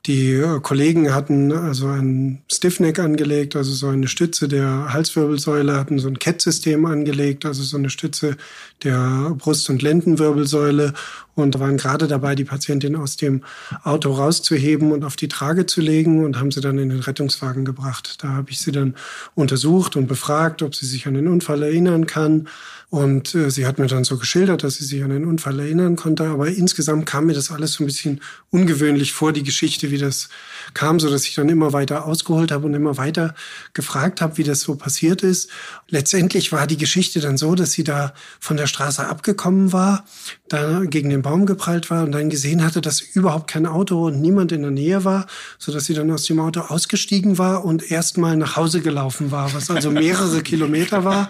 die 0.06 0.32
äh, 0.32 0.60
Kollegen 0.60 1.14
hatten 1.14 1.50
also 1.50 1.88
ein 1.88 2.42
Stiffneck 2.52 2.98
angelegt, 2.98 3.56
also 3.56 3.72
so 3.72 3.88
eine 3.88 4.06
Stütze 4.06 4.48
der 4.48 4.92
Halswirbelsäule, 4.92 5.76
hatten 5.76 5.98
so 5.98 6.08
ein 6.08 6.18
CAT-System 6.18 6.84
angelegt, 6.84 7.46
also 7.46 7.62
so 7.62 7.78
eine 7.78 7.88
Stütze 7.88 8.36
der 8.82 9.34
Brust- 9.38 9.70
und 9.70 9.80
Lendenwirbelsäule 9.80 10.92
und 11.34 11.58
waren 11.58 11.78
gerade 11.78 12.06
dabei, 12.06 12.34
die 12.34 12.44
Patientin 12.44 12.96
aus 12.96 13.16
dem 13.16 13.42
Auto 13.82 14.12
rauszuheben 14.12 14.92
und 14.92 15.04
auf 15.04 15.16
die 15.16 15.28
Trage 15.28 15.64
zu 15.64 15.80
legen 15.80 16.22
und 16.22 16.38
haben 16.38 16.50
sie 16.50 16.60
dann 16.60 16.78
in 16.78 16.90
den 16.90 17.00
Rettungswagen 17.00 17.64
gebracht. 17.64 18.22
Da 18.22 18.28
habe 18.28 18.50
ich 18.50 18.60
sie 18.60 18.72
dann 18.72 18.94
untersucht 19.34 19.96
und 19.96 20.06
befragt, 20.06 20.62
ob 20.62 20.74
sie 20.74 20.86
sich 20.86 21.06
an 21.06 21.14
den 21.14 21.28
Unfall 21.28 21.62
erinnern 21.62 22.06
kann. 22.06 22.48
Und 22.94 23.34
äh, 23.34 23.50
sie 23.50 23.66
hat 23.66 23.80
mir 23.80 23.88
dann 23.88 24.04
so 24.04 24.18
geschildert, 24.18 24.62
dass 24.62 24.76
sie 24.76 24.84
sich 24.84 25.02
an 25.02 25.10
den 25.10 25.24
Unfall 25.24 25.58
erinnern 25.58 25.96
konnte. 25.96 26.28
Aber 26.28 26.46
insgesamt 26.46 27.06
kam 27.06 27.26
mir 27.26 27.34
das 27.34 27.50
alles 27.50 27.72
so 27.72 27.82
ein 27.82 27.88
bisschen 27.88 28.20
ungewöhnlich 28.50 29.12
vor, 29.12 29.32
die 29.32 29.42
Geschichte, 29.42 29.90
wie 29.90 29.98
das 29.98 30.28
kam, 30.74 31.00
so 31.00 31.10
dass 31.10 31.24
ich 31.24 31.34
dann 31.34 31.48
immer 31.48 31.72
weiter 31.72 32.04
ausgeholt 32.04 32.52
habe 32.52 32.66
und 32.66 32.74
immer 32.74 32.96
weiter 32.96 33.34
gefragt 33.72 34.20
habe, 34.20 34.38
wie 34.38 34.44
das 34.44 34.60
so 34.60 34.76
passiert 34.76 35.24
ist. 35.24 35.50
Letztendlich 35.88 36.52
war 36.52 36.68
die 36.68 36.76
Geschichte 36.76 37.18
dann 37.18 37.36
so, 37.36 37.56
dass 37.56 37.72
sie 37.72 37.82
da 37.82 38.14
von 38.38 38.56
der 38.56 38.68
Straße 38.68 39.04
abgekommen 39.04 39.72
war, 39.72 40.04
da 40.46 40.84
gegen 40.84 41.10
den 41.10 41.22
Baum 41.22 41.46
geprallt 41.46 41.90
war 41.90 42.04
und 42.04 42.12
dann 42.12 42.30
gesehen 42.30 42.64
hatte, 42.64 42.80
dass 42.80 43.00
überhaupt 43.00 43.50
kein 43.50 43.66
Auto 43.66 44.06
und 44.06 44.20
niemand 44.20 44.52
in 44.52 44.62
der 44.62 44.70
Nähe 44.70 45.04
war, 45.04 45.26
so 45.58 45.72
dass 45.72 45.86
sie 45.86 45.94
dann 45.94 46.12
aus 46.12 46.26
dem 46.26 46.38
Auto 46.38 46.60
ausgestiegen 46.60 47.38
war 47.38 47.64
und 47.64 47.90
erstmal 47.90 48.36
nach 48.36 48.54
Hause 48.54 48.82
gelaufen 48.82 49.32
war, 49.32 49.52
was 49.52 49.68
also 49.68 49.90
mehrere 49.90 50.42
Kilometer 50.44 51.04
war. 51.04 51.28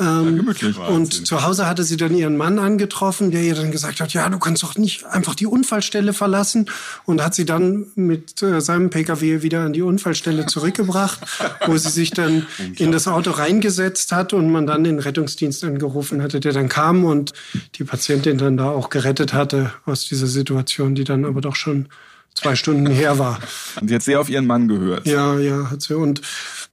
Ähm, 0.00 0.38
gemütlich 0.38 0.76
war. 0.76 1.03
Und 1.04 1.26
zu 1.26 1.42
Hause 1.42 1.66
hatte 1.66 1.84
sie 1.84 1.98
dann 1.98 2.14
ihren 2.14 2.38
Mann 2.38 2.58
angetroffen, 2.58 3.30
der 3.30 3.42
ihr 3.42 3.54
dann 3.54 3.70
gesagt 3.70 4.00
hat, 4.00 4.14
ja, 4.14 4.26
du 4.30 4.38
kannst 4.38 4.62
doch 4.62 4.76
nicht 4.76 5.04
einfach 5.04 5.34
die 5.34 5.44
Unfallstelle 5.44 6.14
verlassen. 6.14 6.70
Und 7.04 7.22
hat 7.22 7.34
sie 7.34 7.44
dann 7.44 7.88
mit 7.94 8.42
äh, 8.42 8.62
seinem 8.62 8.88
Pkw 8.88 9.42
wieder 9.42 9.64
an 9.64 9.74
die 9.74 9.82
Unfallstelle 9.82 10.46
zurückgebracht, 10.46 11.20
wo 11.66 11.76
sie 11.76 11.90
sich 11.90 12.10
dann 12.12 12.46
in 12.76 12.90
das 12.90 13.06
Auto 13.06 13.32
reingesetzt 13.32 14.12
hat 14.12 14.32
und 14.32 14.50
man 14.50 14.66
dann 14.66 14.82
den 14.82 14.98
Rettungsdienst 14.98 15.62
angerufen 15.64 16.22
hatte, 16.22 16.40
der 16.40 16.54
dann 16.54 16.70
kam 16.70 17.04
und 17.04 17.34
die 17.74 17.84
Patientin 17.84 18.38
dann 18.38 18.56
da 18.56 18.70
auch 18.70 18.88
gerettet 18.88 19.34
hatte 19.34 19.72
aus 19.84 20.06
dieser 20.06 20.26
Situation, 20.26 20.94
die 20.94 21.04
dann 21.04 21.26
aber 21.26 21.42
doch 21.42 21.54
schon 21.56 21.88
zwei 22.34 22.56
Stunden 22.56 22.86
her 22.86 23.18
war. 23.18 23.40
Und 23.80 23.88
sie 23.88 23.94
hat 23.94 24.02
sehr 24.02 24.20
auf 24.20 24.28
ihren 24.28 24.46
Mann 24.46 24.68
gehört. 24.68 25.06
Ja, 25.06 25.38
ja, 25.38 25.70
hat 25.70 25.82
sie. 25.82 25.96
Und 25.96 26.20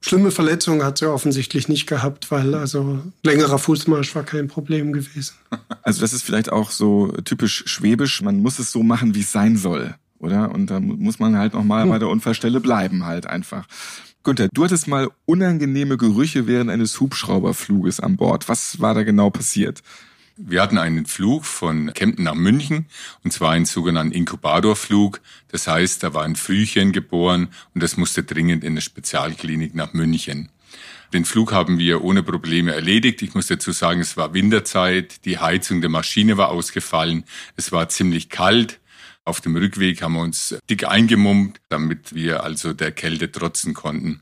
schlimme 0.00 0.30
Verletzungen 0.30 0.84
hat 0.84 0.98
sie 0.98 1.10
offensichtlich 1.10 1.68
nicht 1.68 1.86
gehabt, 1.86 2.30
weil 2.30 2.54
also 2.54 3.00
längerer 3.22 3.58
Fußmarsch 3.58 4.14
war 4.14 4.24
kein 4.24 4.48
Problem 4.48 4.92
gewesen. 4.92 5.34
Also 5.84 6.00
das 6.00 6.12
ist 6.12 6.22
vielleicht 6.22 6.52
auch 6.52 6.70
so 6.70 7.08
typisch 7.24 7.64
schwäbisch. 7.66 8.22
Man 8.22 8.40
muss 8.40 8.60
es 8.60 8.70
so 8.70 8.84
machen, 8.84 9.16
wie 9.16 9.20
es 9.20 9.32
sein 9.32 9.56
soll, 9.56 9.96
oder? 10.20 10.52
Und 10.52 10.70
da 10.70 10.78
muss 10.78 11.18
man 11.18 11.36
halt 11.36 11.54
noch 11.54 11.64
mal 11.64 11.82
hm. 11.82 11.90
bei 11.90 11.98
der 11.98 12.08
Unfallstelle 12.08 12.60
bleiben, 12.60 13.04
halt 13.04 13.26
einfach. 13.26 13.66
Günther, 14.22 14.48
du 14.52 14.64
hattest 14.64 14.86
mal 14.86 15.10
unangenehme 15.24 15.96
Gerüche 15.96 16.46
während 16.46 16.70
eines 16.70 17.00
Hubschrauberfluges 17.00 17.98
an 17.98 18.16
Bord. 18.16 18.48
Was 18.48 18.80
war 18.80 18.94
da 18.94 19.02
genau 19.02 19.30
passiert? 19.30 19.82
Wir 20.36 20.62
hatten 20.62 20.78
einen 20.78 21.06
Flug 21.06 21.44
von 21.44 21.92
Kempten 21.92 22.24
nach 22.24 22.34
München 22.34 22.86
und 23.22 23.32
zwar 23.32 23.52
einen 23.52 23.66
sogenannten 23.66 24.12
Inkubatorflug. 24.12 25.20
Das 25.48 25.66
heißt, 25.66 26.02
da 26.02 26.14
war 26.14 26.24
ein 26.24 26.36
Frühchen 26.36 26.92
geboren 26.92 27.48
und 27.74 27.82
das 27.82 27.96
musste 27.96 28.22
dringend 28.22 28.64
in 28.64 28.72
eine 28.72 28.80
Spezialklinik 28.80 29.74
nach 29.74 29.92
München. 29.92 30.48
Den 31.12 31.26
Flug 31.26 31.52
haben 31.52 31.78
wir 31.78 32.02
ohne 32.02 32.22
Probleme 32.22 32.72
erledigt. 32.72 33.20
Ich 33.20 33.34
muss 33.34 33.48
dazu 33.48 33.72
sagen, 33.72 34.00
es 34.00 34.16
war 34.16 34.32
Winterzeit, 34.32 35.26
die 35.26 35.38
Heizung 35.38 35.82
der 35.82 35.90
Maschine 35.90 36.38
war 36.38 36.48
ausgefallen, 36.48 37.24
es 37.56 37.70
war 37.70 37.90
ziemlich 37.90 38.30
kalt. 38.30 38.80
Auf 39.24 39.40
dem 39.40 39.54
Rückweg 39.54 40.02
haben 40.02 40.14
wir 40.14 40.22
uns 40.22 40.56
dick 40.68 40.88
eingemummt, 40.88 41.60
damit 41.68 42.14
wir 42.14 42.42
also 42.42 42.72
der 42.72 42.90
Kälte 42.90 43.30
trotzen 43.30 43.74
konnten. 43.74 44.20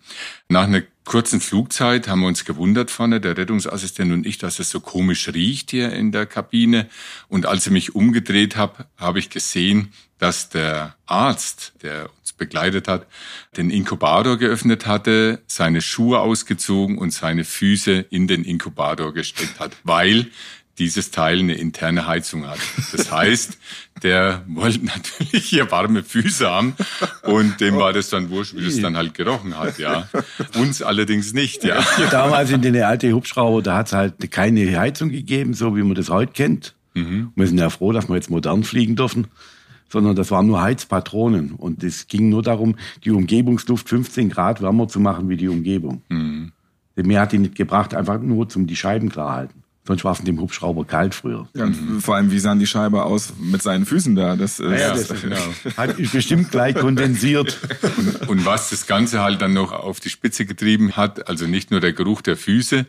Nach 0.49 0.65
einer 0.65 0.83
kurzen 1.11 1.41
Flugzeit 1.41 2.07
haben 2.07 2.21
wir 2.21 2.29
uns 2.29 2.45
gewundert 2.45 2.89
vorne, 2.89 3.21
der 3.21 3.37
Rettungsassistent 3.37 4.13
und 4.13 4.25
ich, 4.25 4.39
dass 4.39 4.61
es 4.61 4.71
so 4.71 4.79
komisch 4.79 5.29
riecht 5.35 5.73
hier 5.73 5.93
in 5.93 6.13
der 6.13 6.25
Kabine. 6.25 6.89
Und 7.27 7.47
als 7.47 7.67
ich 7.67 7.73
mich 7.73 7.97
umgedreht 7.97 8.55
habe, 8.55 8.87
habe 8.97 9.19
ich 9.19 9.29
gesehen, 9.29 9.93
dass 10.19 10.51
der 10.51 10.95
Arzt, 11.07 11.73
der 11.83 12.11
uns 12.21 12.33
begleitet 12.35 12.87
hat, 12.87 13.09
den 13.57 13.71
Inkubator 13.71 14.37
geöffnet 14.37 14.87
hatte, 14.87 15.43
seine 15.49 15.83
Schuhe 15.83 16.21
ausgezogen 16.21 16.97
und 16.97 17.13
seine 17.13 17.43
Füße 17.43 18.07
in 18.11 18.29
den 18.29 18.45
Inkubator 18.45 19.13
gesteckt 19.13 19.59
hat, 19.59 19.77
weil 19.83 20.31
dieses 20.81 21.11
Teil 21.11 21.39
eine 21.39 21.55
interne 21.55 22.07
Heizung 22.07 22.49
hat. 22.49 22.59
Das 22.91 23.13
heißt, 23.13 23.59
der 24.03 24.43
wollte 24.49 24.85
natürlich 24.85 25.45
hier 25.45 25.71
warme 25.71 26.03
Füße 26.03 26.51
haben 26.51 26.75
und 27.23 27.61
dem 27.61 27.77
war 27.77 27.93
das 27.93 28.09
dann 28.09 28.31
wurscht, 28.31 28.57
wie 28.57 28.65
das 28.65 28.81
dann 28.81 28.97
halt 28.97 29.15
gerochen 29.15 29.57
hat, 29.59 29.79
ja. 29.79 30.09
Uns 30.59 30.83
allerdings 30.83 31.33
nicht, 31.35 31.63
ja. 31.63 31.85
Damals 32.11 32.51
in 32.51 32.63
den 32.63 32.83
alten 32.83 33.13
Hubschrauber, 33.13 33.63
da 33.63 33.77
hat 33.77 33.87
es 33.89 33.93
halt 33.93 34.31
keine 34.31 34.79
Heizung 34.79 35.11
gegeben, 35.11 35.55
so 35.55 35.77
wie 35.77 35.83
man 35.83 35.95
das 35.95 36.09
heute 36.09 36.33
kennt. 36.33 36.75
Mhm. 36.95 37.31
Wir 37.37 37.47
sind 37.47 37.59
ja 37.59 37.71
froh, 37.71 37.93
dass 37.93 38.09
wir 38.09 38.17
jetzt 38.17 38.31
modern 38.31 38.65
fliegen 38.65 38.97
dürfen 38.97 39.29
sondern 39.93 40.15
das 40.15 40.31
waren 40.31 40.47
nur 40.47 40.63
Heizpatronen. 40.63 41.51
Und 41.51 41.83
es 41.83 42.07
ging 42.07 42.29
nur 42.29 42.45
darum, 42.45 42.77
die 43.05 43.11
Umgebungsluft 43.11 43.89
15 43.89 44.31
Grad 44.31 44.63
wärmer 44.63 44.87
zu 44.87 45.01
machen 45.01 45.29
wie 45.29 45.37
die 45.37 45.49
Umgebung. 45.49 46.03
Mhm. 46.09 46.53
Mehr 46.95 47.23
hat 47.23 47.33
die 47.33 47.39
nicht 47.39 47.57
gebracht, 47.57 47.93
einfach 47.93 48.21
nur 48.21 48.49
zum 48.49 48.69
die 48.69 48.77
Scheiben 48.77 49.09
klar 49.09 49.35
halten. 49.35 49.60
Sonst 49.91 50.05
war 50.05 50.13
es 50.13 50.21
in 50.21 50.25
dem 50.25 50.41
Hubschrauber 50.41 50.85
kalt 50.85 51.17
früher. 51.17 51.49
Ja, 51.53 51.65
und 51.65 52.01
vor 52.01 52.15
allem, 52.15 52.31
wie 52.31 52.39
sahen 52.39 52.61
die 52.61 52.69
Scheibe 52.69 53.03
aus 53.03 53.33
mit 53.41 53.61
seinen 53.61 53.87
Füßen 53.87 54.15
da? 54.15 54.37
Das, 54.37 54.61
ist, 54.61 54.71
ja, 54.71 54.95
das, 54.95 55.09
genau. 55.21 55.37
hat 55.77 55.97
bestimmt 56.13 56.53
gleich 56.53 56.77
kondensiert. 56.77 57.59
Und, 57.97 58.29
und 58.29 58.47
was 58.47 58.71
das 58.71 58.87
Ganze 58.87 59.21
halt 59.21 59.43
dann 59.43 59.53
noch 59.53 59.73
auf 59.73 59.99
die 59.99 60.09
Spitze 60.09 60.47
getrieben 60.47 60.97
hat, 60.97 61.29
also 61.29 61.49
nicht 61.49 61.73
nur 61.73 61.81
der 61.81 61.93
Geruch 61.93 62.23
der 62.23 62.37
Füße, 62.37 62.87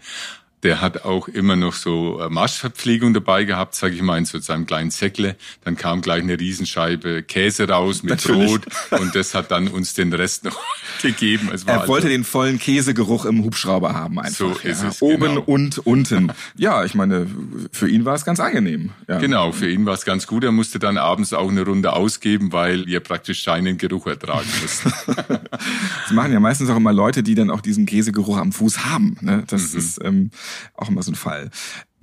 der 0.64 0.82
hat 0.82 1.06
auch 1.06 1.28
immer 1.28 1.56
noch 1.56 1.74
so 1.74 2.20
äh, 2.22 2.30
Marschverpflegung 2.30 3.14
dabei 3.14 3.44
gehabt, 3.46 3.76
sage 3.76 3.96
ich 3.96 4.02
mal, 4.02 4.18
in 4.18 4.26
so 4.26 4.40
seinem 4.40 4.66
kleinen 4.66 4.92
Säckle. 4.92 5.36
Dann 5.64 5.76
kam 5.76 6.02
gleich 6.02 6.22
eine 6.22 6.40
Riesenscheibe 6.40 7.24
Käse 7.24 7.68
raus 7.68 8.04
mit 8.04 8.24
Brot 8.24 8.62
und 8.92 9.16
das 9.16 9.34
hat 9.34 9.52
dann 9.52 9.68
uns 9.68 9.94
den 9.94 10.14
Rest 10.14 10.44
noch 10.44 10.60
gegeben. 11.02 11.50
er 11.66 11.80
also 11.80 11.88
wollte 11.88 12.10
den 12.10 12.24
vollen 12.24 12.60
Käsegeruch 12.60 13.26
im 13.26 13.44
Hubschrauber 13.44 13.94
haben 13.94 14.20
einfach. 14.20 14.38
So 14.38 14.52
ist 14.64 14.84
ja. 14.84 14.90
es. 14.90 15.02
Oben 15.02 15.22
genau. 15.22 15.42
und 15.42 15.80
unten. 15.80 16.32
Ja, 16.58 16.84
ich 16.84 16.94
meine, 16.94 17.28
für 17.72 17.90
ihn 17.90 18.06
war 18.06 18.16
es 18.16 18.26
ganz 18.26 18.40
angenehm. 18.40 18.92
Ja. 19.08 19.18
Genau, 19.18 19.52
für 19.52 19.70
ihn 19.70 19.86
war 19.86 19.96
es 19.96 20.06
ganz 20.06 20.28
gut. 20.28 20.44
Er 20.44 20.52
musste 20.52 20.80
dann 20.80 20.98
abends 20.98 21.34
auch 21.34 21.50
eine 21.50 21.64
Runde 21.64 21.94
ausgeben, 21.94 22.52
weil 22.52 22.86
wir 22.86 23.00
praktisch 23.00 23.44
seinen 23.44 23.78
Geruch 23.78 24.08
ertragen 24.08 24.48
mussten. 24.62 24.94
das 25.48 26.12
machen 26.12 26.34
ja 26.34 26.40
meistens 26.40 26.70
auch 26.70 26.78
immer 26.78 26.94
Leute, 26.94 27.24
die 27.24 27.36
dann 27.36 27.50
auch 27.50 27.62
diesen 27.62 27.86
Käsegeruch 27.86 28.38
am 28.38 28.52
Fuß 28.52 28.86
haben. 28.86 29.18
Ne? 29.22 29.44
Das 29.48 29.74
mhm. 29.74 29.80
ist 29.80 30.00
ähm, 30.04 30.32
auch 30.76 30.90
immer 30.90 31.04
so 31.04 31.12
ein 31.12 31.16
Fall. 31.16 31.50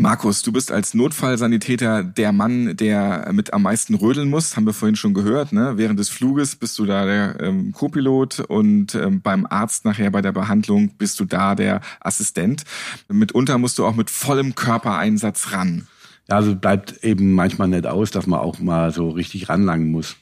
Markus, 0.00 0.42
du 0.42 0.52
bist 0.52 0.70
als 0.70 0.94
Notfallsanitäter 0.94 2.04
der 2.04 2.32
Mann, 2.32 2.76
der 2.76 3.30
mit 3.32 3.52
am 3.52 3.62
meisten 3.62 3.94
rödeln 3.94 4.30
muss, 4.30 4.56
haben 4.56 4.64
wir 4.64 4.72
vorhin 4.72 4.94
schon 4.94 5.12
gehört. 5.12 5.52
Ne? 5.52 5.72
Während 5.74 5.98
des 5.98 6.08
Fluges 6.08 6.54
bist 6.54 6.78
du 6.78 6.86
da 6.86 7.04
der 7.04 7.40
ähm, 7.40 7.72
Co-Pilot 7.72 8.40
und 8.40 8.94
ähm, 8.94 9.22
beim 9.22 9.44
Arzt 9.44 9.84
nachher 9.84 10.12
bei 10.12 10.22
der 10.22 10.30
Behandlung 10.30 10.90
bist 10.98 11.18
du 11.18 11.24
da 11.24 11.56
der 11.56 11.80
Assistent. 11.98 12.62
Mitunter 13.08 13.58
musst 13.58 13.78
du 13.78 13.84
auch 13.84 13.96
mit 13.96 14.08
vollem 14.08 14.54
Körpereinsatz 14.54 15.50
ran. 15.50 15.88
Ja, 16.28 16.36
also 16.36 16.54
bleibt 16.54 17.02
eben 17.02 17.32
manchmal 17.32 17.66
nicht 17.66 17.86
aus, 17.86 18.12
dass 18.12 18.28
man 18.28 18.38
auch 18.38 18.60
mal 18.60 18.92
so 18.92 19.08
richtig 19.08 19.48
ranlangen 19.48 19.90
muss. 19.90 20.14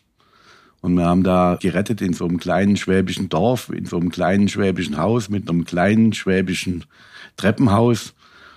Und 0.81 0.95
wir 0.97 1.05
haben 1.05 1.23
da 1.23 1.59
gerettet 1.61 2.01
in 2.01 2.13
so 2.13 2.27
einem 2.27 2.39
kleinen 2.39 2.77
schwäbischen 2.77 3.29
Dorf, 3.29 3.71
in 3.71 3.87
so 3.87 3.99
einem 3.99 4.11
kleinen 4.11 4.49
schwäbischen 4.49 4.97
Haus 4.97 5.29
mit 5.29 5.51
einem 5.51 5.65
kleinen 5.65 6.13
schwäbischen 6.13 6.85
Treppenhaus. 7.37 8.15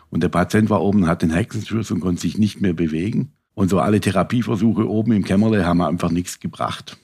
Und 0.10 0.24
der 0.24 0.30
Patient 0.30 0.70
war 0.70 0.82
oben, 0.82 1.08
hat 1.08 1.22
den 1.22 1.32
Hexenschuss 1.32 1.92
und 1.92 2.00
konnte 2.00 2.22
sich 2.22 2.38
nicht 2.38 2.62
mehr 2.62 2.74
bewegen. 2.74 3.34
Und 3.54 3.70
so 3.70 3.80
alle 3.80 4.00
Therapieversuche 4.00 4.88
oben 4.89 5.12
im 5.12 5.24
Kämmerle 5.24 5.66
haben 5.66 5.82
einfach 5.82 6.12
nichts 6.12 6.39
gebracht. 6.39 6.98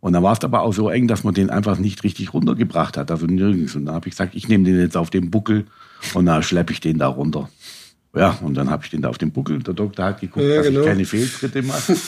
Und 0.00 0.12
dann 0.12 0.22
war 0.22 0.32
es 0.34 0.44
aber 0.44 0.60
auch 0.60 0.74
so 0.74 0.90
eng, 0.90 1.08
dass 1.08 1.24
man 1.24 1.32
den 1.32 1.48
einfach 1.48 1.78
nicht 1.78 2.04
richtig 2.04 2.34
runtergebracht 2.34 2.98
hat, 2.98 3.10
also 3.10 3.26
nirgends. 3.26 3.74
Und 3.74 3.86
da 3.86 3.94
habe 3.94 4.08
ich 4.08 4.12
gesagt, 4.12 4.34
ich 4.34 4.48
nehme 4.48 4.64
den 4.64 4.78
jetzt 4.78 4.96
auf 4.96 5.08
den 5.08 5.30
Buckel 5.30 5.64
und 6.12 6.26
dann 6.26 6.42
schleppe 6.42 6.74
ich 6.74 6.80
den 6.80 6.98
da 6.98 7.06
runter. 7.06 7.48
Ja, 8.14 8.38
und 8.42 8.54
dann 8.54 8.68
habe 8.68 8.84
ich 8.84 8.90
den 8.90 9.02
da 9.02 9.08
auf 9.08 9.18
den 9.18 9.32
Buckel. 9.32 9.62
Der 9.62 9.72
Doktor 9.72 10.04
hat 10.04 10.20
geguckt, 10.20 10.44
ja, 10.44 10.56
dass 10.56 10.66
genau. 10.66 10.80
ich 10.80 10.86
keine 10.86 11.04
Fehltritte 11.04 11.62
mache. 11.62 11.96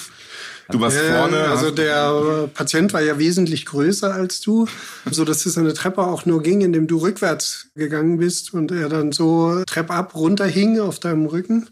Du 0.71 0.81
warst 0.81 0.97
äh, 0.97 1.13
vorne. 1.13 1.45
Also 1.45 1.71
der 1.71 2.49
Patient 2.53 2.93
war 2.93 3.03
ja 3.03 3.19
wesentlich 3.19 3.67
größer 3.67 4.13
als 4.13 4.41
du, 4.41 4.67
so 5.11 5.25
dass 5.25 5.47
es 5.47 5.57
eine 5.57 5.75
Treppe 5.75 6.03
auch 6.03 6.27
nur 6.27 6.43
ging, 6.43 6.61
indem 6.61 6.87
du 6.87 6.99
rückwärts 6.99 7.69
gegangen 7.77 8.19
bist 8.19 8.53
und 8.53 8.73
er 8.73 8.89
dann 8.89 9.13
so 9.13 9.63
Treppe 9.67 9.95
ab 9.95 10.15
runter 10.15 10.47
hing 10.47 10.81
auf 10.81 10.99
deinem 10.99 11.27
Rücken. 11.27 11.69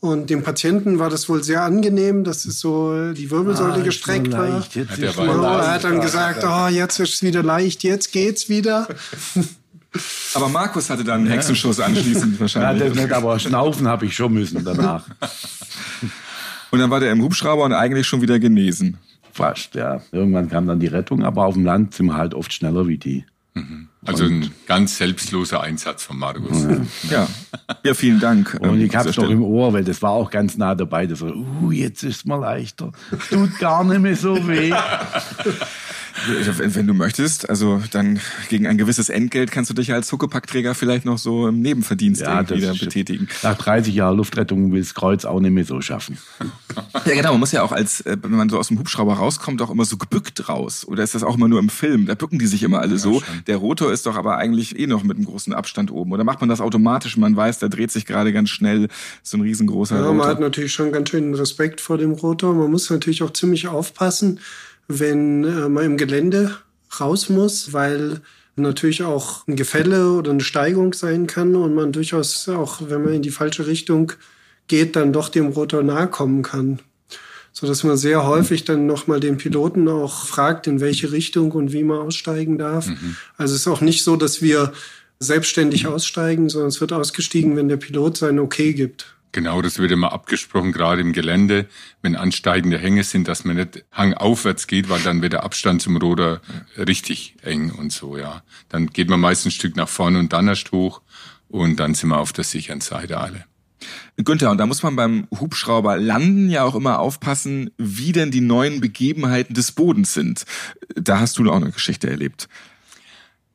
Und 0.00 0.30
dem 0.30 0.42
Patienten 0.42 0.98
war 0.98 1.10
das 1.10 1.28
wohl 1.28 1.44
sehr 1.44 1.62
angenehm, 1.62 2.24
dass 2.24 2.46
es 2.46 2.58
so 2.58 3.12
die 3.12 3.30
Wirbelsäule 3.30 3.74
ah, 3.74 3.80
gestreckt 3.80 4.32
war. 4.32 4.48
Leicht, 4.48 4.74
jetzt 4.74 4.96
ja, 4.96 5.14
war 5.14 5.62
er 5.62 5.72
hat 5.74 5.84
dann 5.84 6.00
gesagt, 6.00 6.42
oh, 6.42 6.68
jetzt 6.68 6.98
ist 7.00 7.14
es 7.14 7.22
wieder 7.22 7.42
leicht, 7.42 7.82
jetzt 7.82 8.10
geht's 8.10 8.48
wieder. 8.48 8.88
Aber 10.34 10.48
Markus 10.48 10.88
hatte 10.88 11.04
dann 11.04 11.22
einen 11.22 11.30
Hexenschuss 11.30 11.80
anschließend 11.80 12.40
wahrscheinlich. 12.40 12.82
Ja, 12.82 12.88
das 12.88 12.96
nicht, 12.96 13.12
aber 13.12 13.38
schnaufen 13.40 13.88
habe 13.88 14.06
ich 14.06 14.14
schon 14.14 14.32
müssen 14.32 14.64
danach. 14.64 15.04
Und 16.70 16.78
dann 16.78 16.90
war 16.90 17.00
der 17.00 17.12
im 17.12 17.22
Hubschrauber 17.22 17.64
und 17.64 17.72
eigentlich 17.72 18.06
schon 18.06 18.22
wieder 18.22 18.38
genesen. 18.38 18.98
Fast, 19.32 19.74
ja. 19.74 20.02
Irgendwann 20.12 20.48
kam 20.48 20.66
dann 20.66 20.80
die 20.80 20.86
Rettung, 20.86 21.24
aber 21.24 21.46
auf 21.46 21.54
dem 21.54 21.64
Land 21.64 21.94
sind 21.94 22.06
wir 22.06 22.16
halt 22.16 22.34
oft 22.34 22.52
schneller 22.52 22.86
wie 22.88 22.98
die. 22.98 23.24
Mhm. 23.54 23.88
Also 24.04 24.24
und 24.24 24.44
ein 24.44 24.50
ganz 24.66 24.96
selbstloser 24.96 25.60
Einsatz 25.60 26.04
von 26.04 26.18
Markus. 26.18 26.62
Ja, 26.62 26.78
ja. 27.10 27.28
ja 27.84 27.94
vielen 27.94 28.20
Dank. 28.20 28.56
Und 28.60 28.70
ähm, 28.70 28.80
ich 28.80 28.96
hab's 28.96 29.16
doch 29.16 29.28
im 29.28 29.42
Ohr, 29.42 29.72
weil 29.72 29.84
das 29.84 30.00
war 30.02 30.12
auch 30.12 30.30
ganz 30.30 30.56
nah 30.56 30.74
dabei. 30.74 31.06
Das 31.06 31.20
war, 31.20 31.34
uh, 31.34 31.70
jetzt 31.70 32.02
ist 32.02 32.26
mal 32.26 32.36
leichter. 32.36 32.92
Tut 33.28 33.58
gar 33.58 33.84
nicht 33.84 34.00
mehr 34.00 34.16
so 34.16 34.48
weh. 34.48 34.72
Wenn 36.58 36.86
du 36.86 36.94
möchtest, 36.94 37.48
also 37.48 37.82
dann 37.90 38.20
gegen 38.48 38.66
ein 38.66 38.78
gewisses 38.78 39.08
Entgelt 39.08 39.50
kannst 39.50 39.70
du 39.70 39.74
dich 39.74 39.92
als 39.92 40.10
Huckepackträger 40.12 40.74
vielleicht 40.74 41.04
noch 41.04 41.18
so 41.18 41.48
im 41.48 41.60
Nebenverdienst 41.60 42.22
ja, 42.22 42.48
wieder 42.48 42.74
betätigen. 42.74 43.28
Nach 43.42 43.56
30 43.56 43.94
Jahren 43.94 44.16
Luftrettung 44.16 44.72
will 44.72 44.80
das 44.80 44.94
Kreuz 44.94 45.24
auch 45.24 45.40
nicht 45.40 45.52
mehr 45.52 45.64
so 45.64 45.80
schaffen. 45.80 46.18
Ja, 47.04 47.14
genau. 47.14 47.32
Man 47.32 47.40
muss 47.40 47.52
ja 47.52 47.62
auch 47.62 47.72
als, 47.72 48.00
äh, 48.02 48.16
wenn 48.22 48.32
man 48.32 48.48
so 48.48 48.58
aus 48.58 48.68
dem 48.68 48.78
Hubschrauber 48.78 49.14
rauskommt, 49.14 49.62
auch 49.62 49.70
immer 49.70 49.84
so 49.84 49.96
gebückt 49.96 50.48
raus. 50.48 50.86
Oder 50.86 51.02
ist 51.02 51.14
das 51.14 51.22
auch 51.22 51.36
immer 51.36 51.48
nur 51.48 51.58
im 51.58 51.68
Film? 51.68 52.06
Da 52.06 52.14
bücken 52.14 52.38
die 52.38 52.46
sich 52.46 52.62
immer 52.62 52.80
alle 52.80 52.98
so. 52.98 53.20
Schon. 53.20 53.44
Der 53.46 53.56
Rotor 53.56 53.92
ist 53.92 54.06
doch 54.06 54.16
aber 54.16 54.36
eigentlich 54.36 54.78
eh 54.78 54.86
noch 54.86 55.02
mit 55.02 55.16
einem 55.16 55.26
großen 55.26 55.52
Abstand 55.52 55.90
oben. 55.90 56.12
Oder 56.12 56.24
macht 56.24 56.40
man 56.40 56.48
das 56.48 56.60
automatisch? 56.60 57.16
Man 57.16 57.36
weiß, 57.36 57.58
da 57.58 57.68
dreht 57.68 57.90
sich 57.90 58.06
gerade 58.06 58.32
ganz 58.32 58.50
schnell 58.50 58.88
so 59.22 59.36
ein 59.36 59.42
riesengroßer 59.42 59.96
ja, 59.96 60.02
Rotor. 60.02 60.14
Man 60.14 60.26
hat 60.28 60.40
natürlich 60.40 60.72
schon 60.72 60.92
ganz 60.92 61.10
schön 61.10 61.34
Respekt 61.34 61.80
vor 61.80 61.98
dem 61.98 62.12
Rotor. 62.12 62.54
Man 62.54 62.70
muss 62.70 62.90
natürlich 62.90 63.22
auch 63.22 63.32
ziemlich 63.32 63.68
aufpassen 63.68 64.40
wenn 64.98 65.44
äh, 65.44 65.68
man 65.68 65.84
im 65.84 65.96
Gelände 65.96 66.56
raus 66.98 67.28
muss, 67.28 67.72
weil 67.72 68.20
natürlich 68.56 69.02
auch 69.02 69.46
ein 69.46 69.56
Gefälle 69.56 70.12
oder 70.12 70.32
eine 70.32 70.40
Steigung 70.42 70.92
sein 70.92 71.26
kann 71.26 71.54
und 71.54 71.74
man 71.74 71.92
durchaus 71.92 72.48
auch, 72.48 72.80
wenn 72.88 73.04
man 73.04 73.14
in 73.14 73.22
die 73.22 73.30
falsche 73.30 73.66
Richtung 73.66 74.12
geht, 74.66 74.96
dann 74.96 75.12
doch 75.12 75.28
dem 75.28 75.48
Rotor 75.48 75.82
nahe 75.82 76.08
kommen 76.08 76.42
kann. 76.42 76.80
So 77.52 77.66
dass 77.66 77.82
man 77.82 77.96
sehr 77.96 78.26
häufig 78.26 78.64
dann 78.64 78.86
nochmal 78.86 79.20
den 79.20 79.36
Piloten 79.36 79.88
auch 79.88 80.24
fragt, 80.26 80.66
in 80.66 80.80
welche 80.80 81.10
Richtung 81.10 81.52
und 81.52 81.72
wie 81.72 81.82
man 81.82 81.98
aussteigen 81.98 82.58
darf. 82.58 82.86
Mhm. 82.86 83.16
Also 83.36 83.54
es 83.54 83.62
ist 83.62 83.68
auch 83.68 83.80
nicht 83.80 84.04
so, 84.04 84.16
dass 84.16 84.40
wir 84.40 84.72
selbstständig 85.18 85.86
aussteigen, 85.86 86.48
sondern 86.48 86.68
es 86.68 86.80
wird 86.80 86.92
ausgestiegen, 86.92 87.56
wenn 87.56 87.68
der 87.68 87.76
Pilot 87.76 88.16
sein 88.16 88.38
Okay 88.38 88.72
gibt. 88.72 89.14
Genau, 89.32 89.62
das 89.62 89.78
wird 89.78 89.92
immer 89.92 90.12
abgesprochen, 90.12 90.72
gerade 90.72 91.00
im 91.02 91.12
Gelände, 91.12 91.66
wenn 92.02 92.16
ansteigende 92.16 92.78
Hänge 92.78 93.04
sind, 93.04 93.28
dass 93.28 93.44
man 93.44 93.56
nicht 93.56 93.84
hangaufwärts 93.92 94.66
geht, 94.66 94.88
weil 94.88 95.00
dann 95.00 95.22
wird 95.22 95.34
der 95.34 95.44
Abstand 95.44 95.82
zum 95.82 95.96
Ruder 95.96 96.40
richtig 96.76 97.36
eng 97.42 97.70
und 97.70 97.92
so, 97.92 98.16
ja. 98.16 98.42
Dann 98.68 98.88
geht 98.88 99.08
man 99.08 99.20
meist 99.20 99.46
ein 99.46 99.52
Stück 99.52 99.76
nach 99.76 99.88
vorne 99.88 100.18
und 100.18 100.32
dann 100.32 100.48
erst 100.48 100.72
hoch 100.72 101.00
und 101.48 101.78
dann 101.78 101.94
sind 101.94 102.08
wir 102.08 102.18
auf 102.18 102.32
der 102.32 102.44
sicheren 102.44 102.80
Seite 102.80 103.18
alle. 103.18 103.44
Günther, 104.16 104.50
und 104.50 104.58
da 104.58 104.66
muss 104.66 104.82
man 104.82 104.96
beim 104.96 105.26
Hubschrauber 105.38 105.96
landen 105.96 106.50
ja 106.50 106.64
auch 106.64 106.74
immer 106.74 106.98
aufpassen, 106.98 107.70
wie 107.78 108.12
denn 108.12 108.30
die 108.30 108.40
neuen 108.42 108.80
Begebenheiten 108.80 109.54
des 109.54 109.72
Bodens 109.72 110.12
sind. 110.12 110.44
Da 110.94 111.20
hast 111.20 111.38
du 111.38 111.50
auch 111.50 111.56
eine 111.56 111.70
Geschichte 111.70 112.10
erlebt. 112.10 112.48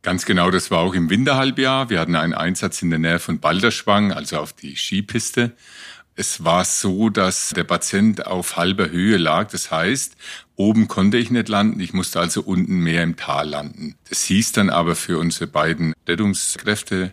Ganz 0.06 0.28
genau, 0.28 0.52
das 0.52 0.70
war 0.70 0.82
auch 0.82 0.94
im 0.94 1.10
Winterhalbjahr. 1.10 1.90
Wir 1.90 2.00
hatten 2.00 2.16
einen 2.16 2.36
Einsatz 2.36 2.84
in 2.84 2.92
der 2.92 3.00
Nähe 3.00 3.18
von 3.18 3.40
Balderschwang, 3.40 4.12
also 4.12 4.38
auf 4.38 4.54
die 4.54 4.76
Skipiste. 4.76 5.54
Es 6.16 6.44
war 6.44 6.64
so, 6.64 7.10
dass 7.10 7.50
der 7.50 7.64
Patient 7.64 8.28
auf 8.28 8.56
halber 8.56 8.92
Höhe 8.92 9.18
lag. 9.18 9.50
Das 9.50 9.72
heißt, 9.72 10.16
oben 10.56 10.88
konnte 10.88 11.18
ich 11.18 11.32
nicht 11.32 11.50
landen. 11.50 11.80
Ich 11.80 11.94
musste 11.94 12.20
also 12.20 12.44
unten 12.44 12.82
mehr 12.82 13.02
im 13.02 13.16
Tal 13.16 13.50
landen. 13.50 13.96
Das 14.08 14.22
hieß 14.26 14.52
dann 14.52 14.70
aber 14.70 14.96
für 14.96 15.18
unsere 15.18 15.48
beiden 15.48 15.96
Rettungskräfte, 16.08 17.12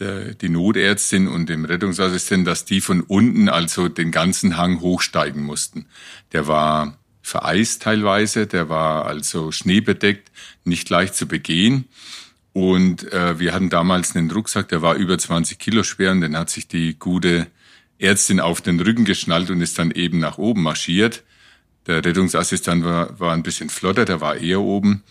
die 0.00 0.48
Notärztin 0.48 1.28
und 1.28 1.48
dem 1.48 1.64
Rettungsassistent, 1.64 2.48
dass 2.48 2.64
die 2.64 2.80
von 2.80 3.02
unten 3.02 3.48
also 3.48 3.88
den 3.88 4.10
ganzen 4.10 4.56
Hang 4.56 4.80
hochsteigen 4.80 5.44
mussten. 5.44 5.86
Der 6.32 6.48
war 6.48 6.98
vereist 7.22 7.82
teilweise, 7.82 8.48
der 8.48 8.68
war 8.68 9.04
also 9.04 9.52
schneebedeckt, 9.52 10.32
nicht 10.64 10.90
leicht 10.90 11.14
zu 11.14 11.28
begehen. 11.28 11.84
Und 12.54 13.12
äh, 13.12 13.40
wir 13.40 13.52
hatten 13.52 13.68
damals 13.68 14.14
einen 14.14 14.30
Rucksack, 14.30 14.68
der 14.68 14.80
war 14.80 14.94
über 14.94 15.18
20 15.18 15.58
Kilo 15.58 15.82
schwer 15.82 16.12
und 16.12 16.20
den 16.20 16.38
hat 16.38 16.50
sich 16.50 16.68
die 16.68 16.96
gute 16.96 17.48
Ärztin 17.98 18.38
auf 18.38 18.60
den 18.60 18.78
Rücken 18.78 19.04
geschnallt 19.04 19.50
und 19.50 19.60
ist 19.60 19.78
dann 19.78 19.90
eben 19.90 20.20
nach 20.20 20.38
oben 20.38 20.62
marschiert. 20.62 21.24
Der 21.88 22.04
Rettungsassistent 22.04 22.84
war, 22.84 23.18
war 23.18 23.32
ein 23.34 23.42
bisschen 23.42 23.70
flotter, 23.70 24.04
der 24.04 24.20
war 24.20 24.36
eher 24.36 24.60
oben. 24.60 25.02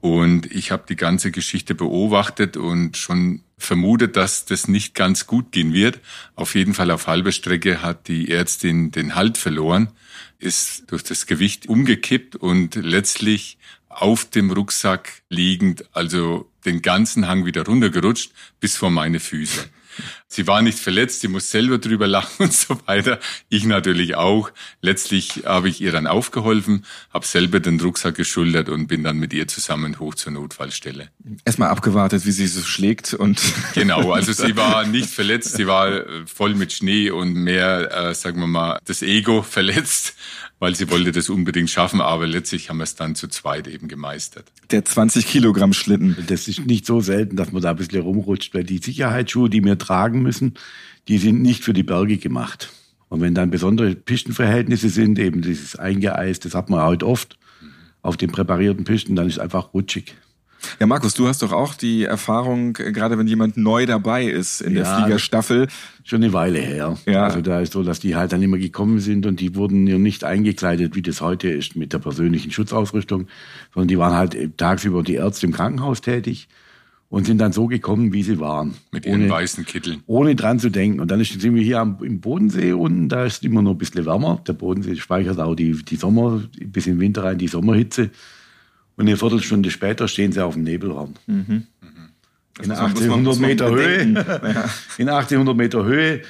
Und 0.00 0.50
ich 0.50 0.72
habe 0.72 0.86
die 0.88 0.96
ganze 0.96 1.30
Geschichte 1.30 1.76
beobachtet 1.76 2.56
und 2.56 2.96
schon 2.96 3.42
vermutet, 3.58 4.16
dass 4.16 4.44
das 4.44 4.66
nicht 4.66 4.96
ganz 4.96 5.28
gut 5.28 5.52
gehen 5.52 5.72
wird. 5.72 6.00
Auf 6.34 6.56
jeden 6.56 6.74
Fall 6.74 6.90
auf 6.90 7.06
halber 7.06 7.30
Strecke 7.30 7.80
hat 7.80 8.08
die 8.08 8.30
Ärztin 8.30 8.90
den 8.90 9.14
Halt 9.14 9.38
verloren, 9.38 9.92
ist 10.40 10.90
durch 10.90 11.04
das 11.04 11.26
Gewicht 11.26 11.68
umgekippt 11.68 12.34
und 12.34 12.74
letztlich 12.74 13.56
auf 13.88 14.24
dem 14.24 14.50
Rucksack 14.50 15.22
liegend, 15.28 15.84
also 15.92 16.48
den 16.68 16.82
ganzen 16.82 17.26
Hang 17.26 17.46
wieder 17.46 17.64
runtergerutscht 17.64 18.32
bis 18.60 18.76
vor 18.76 18.90
meine 18.90 19.20
Füße. 19.20 19.68
Sie 20.30 20.46
war 20.46 20.60
nicht 20.60 20.78
verletzt, 20.78 21.20
sie 21.20 21.28
muss 21.28 21.50
selber 21.50 21.78
drüber 21.78 22.06
lachen 22.06 22.34
und 22.44 22.52
so 22.52 22.78
weiter. 22.86 23.18
Ich 23.48 23.64
natürlich 23.64 24.14
auch. 24.14 24.50
Letztlich 24.82 25.44
habe 25.46 25.70
ich 25.70 25.80
ihr 25.80 25.90
dann 25.90 26.06
aufgeholfen, 26.06 26.84
habe 27.12 27.26
selber 27.26 27.60
den 27.60 27.80
Rucksack 27.80 28.14
geschultert 28.14 28.68
und 28.68 28.88
bin 28.88 29.02
dann 29.02 29.18
mit 29.18 29.32
ihr 29.32 29.48
zusammen 29.48 29.98
hoch 29.98 30.14
zur 30.14 30.32
Notfallstelle. 30.32 31.08
Erstmal 31.46 31.70
abgewartet, 31.70 32.26
wie 32.26 32.32
sie 32.32 32.46
so 32.46 32.60
schlägt 32.60 33.14
und 33.14 33.40
genau. 33.74 34.12
Also 34.12 34.32
sie 34.32 34.54
war 34.56 34.84
nicht 34.84 35.08
verletzt, 35.08 35.56
sie 35.56 35.66
war 35.66 35.88
äh, 35.92 36.26
voll 36.26 36.54
mit 36.54 36.74
Schnee 36.74 37.10
und 37.10 37.32
mehr, 37.32 38.10
äh, 38.10 38.14
sagen 38.14 38.40
wir 38.40 38.46
mal, 38.46 38.78
das 38.84 39.02
Ego 39.02 39.42
verletzt 39.48 40.14
weil 40.58 40.74
sie 40.74 40.90
wollte 40.90 41.12
das 41.12 41.28
unbedingt 41.28 41.70
schaffen, 41.70 42.00
aber 42.00 42.26
letztlich 42.26 42.68
haben 42.68 42.78
wir 42.78 42.84
es 42.84 42.94
dann 42.94 43.14
zu 43.14 43.28
zweit 43.28 43.68
eben 43.68 43.88
gemeistert. 43.88 44.50
Der 44.70 44.84
20 44.84 45.26
Kilogramm 45.26 45.72
Schlitten. 45.72 46.16
Das 46.26 46.48
ist 46.48 46.66
nicht 46.66 46.84
so 46.84 47.00
selten, 47.00 47.36
dass 47.36 47.52
man 47.52 47.62
da 47.62 47.70
ein 47.70 47.76
bisschen 47.76 48.02
rumrutscht, 48.02 48.54
weil 48.54 48.64
die 48.64 48.78
Sicherheitsschuhe, 48.78 49.48
die 49.48 49.64
wir 49.64 49.78
tragen 49.78 50.17
müssen, 50.22 50.54
die 51.08 51.18
sind 51.18 51.42
nicht 51.42 51.64
für 51.64 51.72
die 51.72 51.82
Berge 51.82 52.18
gemacht. 52.18 52.70
Und 53.08 53.20
wenn 53.20 53.34
dann 53.34 53.50
besondere 53.50 53.94
Pistenverhältnisse 53.94 54.88
sind, 54.88 55.18
eben 55.18 55.42
dieses 55.42 55.76
eingeeist, 55.76 56.44
das 56.44 56.54
hat 56.54 56.68
man 56.70 56.82
heute 56.82 57.06
oft 57.06 57.38
auf 58.02 58.16
den 58.16 58.30
präparierten 58.30 58.84
Pisten, 58.84 59.16
dann 59.16 59.26
ist 59.26 59.34
es 59.34 59.38
einfach 59.38 59.72
rutschig. 59.72 60.14
Ja, 60.80 60.86
Markus, 60.86 61.14
du 61.14 61.28
hast 61.28 61.42
doch 61.42 61.52
auch 61.52 61.74
die 61.74 62.04
Erfahrung, 62.04 62.76
äh, 62.78 62.92
gerade 62.92 63.16
wenn 63.16 63.26
jemand 63.26 63.56
neu 63.56 63.86
dabei 63.86 64.24
ist 64.24 64.60
in 64.60 64.74
der 64.74 64.84
ja, 64.84 64.96
Fliegerstaffel. 64.96 65.68
Schon 66.04 66.22
eine 66.22 66.32
Weile 66.32 66.58
her. 66.58 66.96
Ja. 67.06 67.24
Also 67.24 67.40
da 67.42 67.60
ist 67.60 67.72
so, 67.72 67.82
dass 67.82 68.00
die 68.00 68.16
halt 68.16 68.32
dann 68.32 68.42
immer 68.42 68.58
gekommen 68.58 68.98
sind 68.98 69.26
und 69.26 69.40
die 69.40 69.54
wurden 69.54 69.86
ja 69.86 69.98
nicht 69.98 70.24
eingekleidet, 70.24 70.96
wie 70.96 71.02
das 71.02 71.20
heute 71.20 71.48
ist, 71.48 71.76
mit 71.76 71.92
der 71.92 71.98
persönlichen 71.98 72.50
Schutzausrüstung, 72.50 73.28
sondern 73.72 73.88
die 73.88 73.98
waren 73.98 74.14
halt 74.14 74.56
tagsüber 74.56 75.02
die 75.02 75.14
Ärzte 75.14 75.46
im 75.46 75.52
Krankenhaus 75.52 76.00
tätig 76.00 76.48
und 77.10 77.26
sind 77.26 77.38
dann 77.38 77.52
so 77.52 77.66
gekommen, 77.66 78.12
wie 78.12 78.22
sie 78.22 78.38
waren. 78.38 78.74
Mit 78.92 79.06
ihren 79.06 79.22
ohne, 79.22 79.30
weißen 79.30 79.64
Kitteln. 79.64 80.02
Ohne 80.06 80.34
dran 80.34 80.58
zu 80.58 80.70
denken. 80.70 81.00
Und 81.00 81.10
dann 81.10 81.22
sind 81.24 81.54
wir 81.54 81.62
hier 81.62 81.80
am, 81.80 81.98
im 82.02 82.20
Bodensee 82.20 82.72
unten, 82.72 83.08
da 83.08 83.24
ist 83.24 83.44
immer 83.44 83.62
noch 83.62 83.72
ein 83.72 83.78
bisschen 83.78 84.04
wärmer. 84.04 84.42
Der 84.46 84.52
Bodensee 84.52 84.96
speichert 84.96 85.40
auch 85.40 85.54
die, 85.54 85.72
die 85.72 85.96
Sommer, 85.96 86.42
bis 86.60 86.86
in 86.86 86.94
den 86.94 87.00
Winter 87.00 87.24
rein, 87.24 87.38
die 87.38 87.48
Sommerhitze. 87.48 88.10
Und 88.96 89.06
eine 89.06 89.16
Viertelstunde 89.16 89.70
später 89.70 90.08
stehen 90.08 90.32
sie 90.32 90.44
auf 90.44 90.54
dem 90.54 90.64
Nebelhorn. 90.64 91.14
Mhm. 91.26 91.66
In 92.60 92.72
1800 92.72 93.38
Meter 93.38 93.70
Höhe. 93.70 94.00
In 94.98 95.08
1800 95.08 95.56
Meter 95.56 95.84
Höhe. 95.84 96.22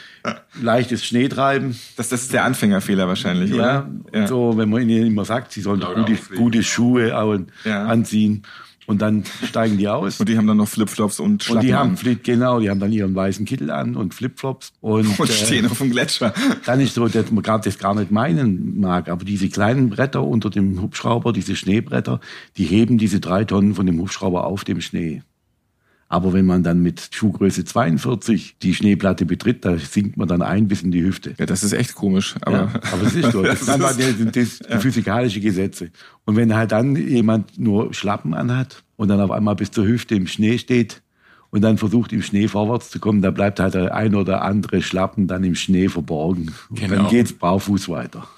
Leichtes 0.60 1.04
Schneetreiben. 1.04 1.74
Das, 1.96 2.10
das 2.10 2.22
ist 2.22 2.32
der 2.34 2.44
Anfängerfehler 2.44 3.08
wahrscheinlich, 3.08 3.50
ja, 3.50 3.56
oder? 3.56 3.90
Ja. 4.12 4.26
So, 4.26 4.58
wenn 4.58 4.68
man 4.68 4.86
ihnen 4.86 5.06
immer 5.06 5.24
sagt, 5.24 5.52
sie 5.52 5.62
sollen 5.62 5.80
gute, 5.80 6.18
gute 6.36 6.62
Schuhe 6.62 7.14
ja. 7.64 7.86
Und 8.88 9.02
dann 9.02 9.24
steigen 9.44 9.76
die 9.76 9.86
aus. 9.86 10.18
Und 10.18 10.30
die 10.30 10.38
haben 10.38 10.46
dann 10.46 10.56
noch 10.56 10.66
Flipflops 10.66 11.20
und 11.20 11.44
Schlappen 11.44 11.58
Und 11.58 11.66
die 11.66 11.74
haben, 11.74 11.96
an. 12.02 12.20
genau, 12.22 12.58
die 12.58 12.70
haben 12.70 12.80
dann 12.80 12.90
ihren 12.90 13.14
weißen 13.14 13.44
Kittel 13.44 13.70
an 13.70 13.96
und 13.96 14.14
Flipflops. 14.14 14.72
Und, 14.80 15.20
und 15.20 15.28
stehen 15.28 15.66
äh, 15.66 15.68
auf 15.68 15.76
dem 15.76 15.90
Gletscher. 15.90 16.32
Dann 16.64 16.80
ist 16.80 16.94
so, 16.94 17.06
dass 17.06 17.30
man 17.30 17.42
gerade 17.42 17.64
das 17.64 17.78
gar 17.78 17.94
nicht 17.94 18.10
meinen 18.10 18.80
mag, 18.80 19.10
aber 19.10 19.26
diese 19.26 19.50
kleinen 19.50 19.90
Bretter 19.90 20.24
unter 20.24 20.48
dem 20.48 20.80
Hubschrauber, 20.80 21.34
diese 21.34 21.54
Schneebretter, 21.54 22.20
die 22.56 22.64
heben 22.64 22.96
diese 22.96 23.20
drei 23.20 23.44
Tonnen 23.44 23.74
von 23.74 23.84
dem 23.84 24.00
Hubschrauber 24.00 24.46
auf 24.46 24.64
dem 24.64 24.80
Schnee. 24.80 25.20
Aber 26.10 26.32
wenn 26.32 26.46
man 26.46 26.62
dann 26.62 26.80
mit 26.82 27.10
Schuhgröße 27.12 27.66
42 27.66 28.56
die 28.62 28.74
Schneeplatte 28.74 29.26
betritt, 29.26 29.64
da 29.64 29.76
sinkt 29.76 30.16
man 30.16 30.26
dann 30.26 30.40
ein 30.40 30.66
bis 30.66 30.82
in 30.82 30.90
die 30.90 31.02
Hüfte. 31.02 31.34
Ja, 31.38 31.44
das 31.44 31.62
ist 31.62 31.74
echt 31.74 31.94
komisch. 31.94 32.34
Aber, 32.40 32.56
ja, 32.56 32.80
aber 32.92 33.02
es 33.02 33.14
ist 33.14 33.32
so. 33.32 33.42
Das, 33.48 33.64
das, 33.64 33.78
das 33.78 33.96
sind 33.96 34.36
das 34.36 34.82
physikalische 34.82 35.40
Gesetze. 35.40 35.90
Und 36.24 36.36
wenn 36.36 36.54
halt 36.54 36.72
dann 36.72 36.96
jemand 36.96 37.58
nur 37.58 37.92
Schlappen 37.94 38.34
anhat 38.34 38.82
und 38.96 39.08
dann 39.08 39.20
auf 39.20 39.30
einmal 39.30 39.54
bis 39.54 39.70
zur 39.70 39.86
Hüfte 39.86 40.14
im 40.14 40.26
Schnee 40.26 40.58
steht 40.58 41.02
und 41.50 41.62
dann 41.62 41.78
versucht 41.78 42.12
im 42.12 42.22
Schnee 42.22 42.48
vorwärts 42.48 42.90
zu 42.90 42.98
kommen, 43.00 43.22
da 43.22 43.30
bleibt 43.30 43.60
halt 43.60 43.74
der 43.74 43.94
ein 43.94 44.14
oder 44.14 44.42
andere 44.42 44.82
Schlappen 44.82 45.26
dann 45.28 45.44
im 45.44 45.54
Schnee 45.54 45.88
verborgen. 45.88 46.52
Und 46.70 46.80
genau. 46.80 46.96
dann 46.96 47.08
geht's 47.08 47.32
barfuß 47.32 47.88
weiter. 47.88 48.28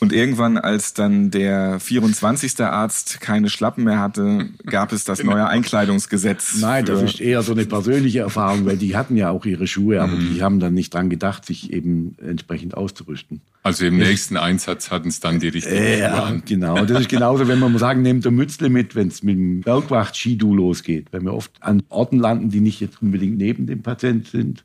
Und 0.00 0.12
irgendwann, 0.12 0.58
als 0.58 0.94
dann 0.94 1.30
der 1.30 1.80
24. 1.80 2.60
Arzt 2.60 3.20
keine 3.20 3.48
Schlappen 3.48 3.84
mehr 3.84 4.00
hatte, 4.00 4.48
gab 4.66 4.92
es 4.92 5.04
das 5.04 5.22
neue 5.22 5.46
Einkleidungsgesetz. 5.46 6.56
Nein, 6.60 6.84
das 6.84 7.02
ist 7.02 7.20
eher 7.20 7.42
so 7.42 7.52
eine 7.52 7.64
persönliche 7.64 8.20
Erfahrung, 8.20 8.66
weil 8.66 8.76
die 8.76 8.96
hatten 8.96 9.16
ja 9.16 9.30
auch 9.30 9.46
ihre 9.46 9.66
Schuhe, 9.66 10.02
aber 10.02 10.12
mhm. 10.12 10.34
die 10.34 10.42
haben 10.42 10.60
dann 10.60 10.74
nicht 10.74 10.92
dran 10.92 11.10
gedacht, 11.10 11.46
sich 11.46 11.72
eben 11.72 12.16
entsprechend 12.20 12.76
auszurüsten. 12.76 13.40
Also 13.62 13.86
im 13.86 13.96
nächsten 13.96 14.36
Einsatz 14.36 14.90
hatten 14.90 15.08
es 15.08 15.20
dann 15.20 15.40
die 15.40 15.48
richtige 15.48 15.74
äh, 15.74 16.00
Ja, 16.00 16.24
an. 16.24 16.42
genau. 16.44 16.84
Das 16.84 17.00
ist 17.00 17.08
genauso, 17.08 17.48
wenn 17.48 17.58
man 17.58 17.76
sagen, 17.78 18.02
nehmt 18.02 18.24
der 18.24 18.32
Mützle 18.32 18.68
mit, 18.68 18.94
wenn 18.94 19.08
es 19.08 19.22
mit 19.22 19.36
dem 19.36 19.62
Bergwacht-Skidu 19.62 20.54
losgeht. 20.54 21.06
Wenn 21.12 21.24
wir 21.24 21.32
oft 21.32 21.50
an 21.60 21.82
Orten 21.88 22.18
landen, 22.18 22.50
die 22.50 22.60
nicht 22.60 22.80
jetzt 22.80 23.00
unbedingt 23.00 23.38
neben 23.38 23.66
dem 23.66 23.82
Patienten 23.82 24.26
sind. 24.26 24.64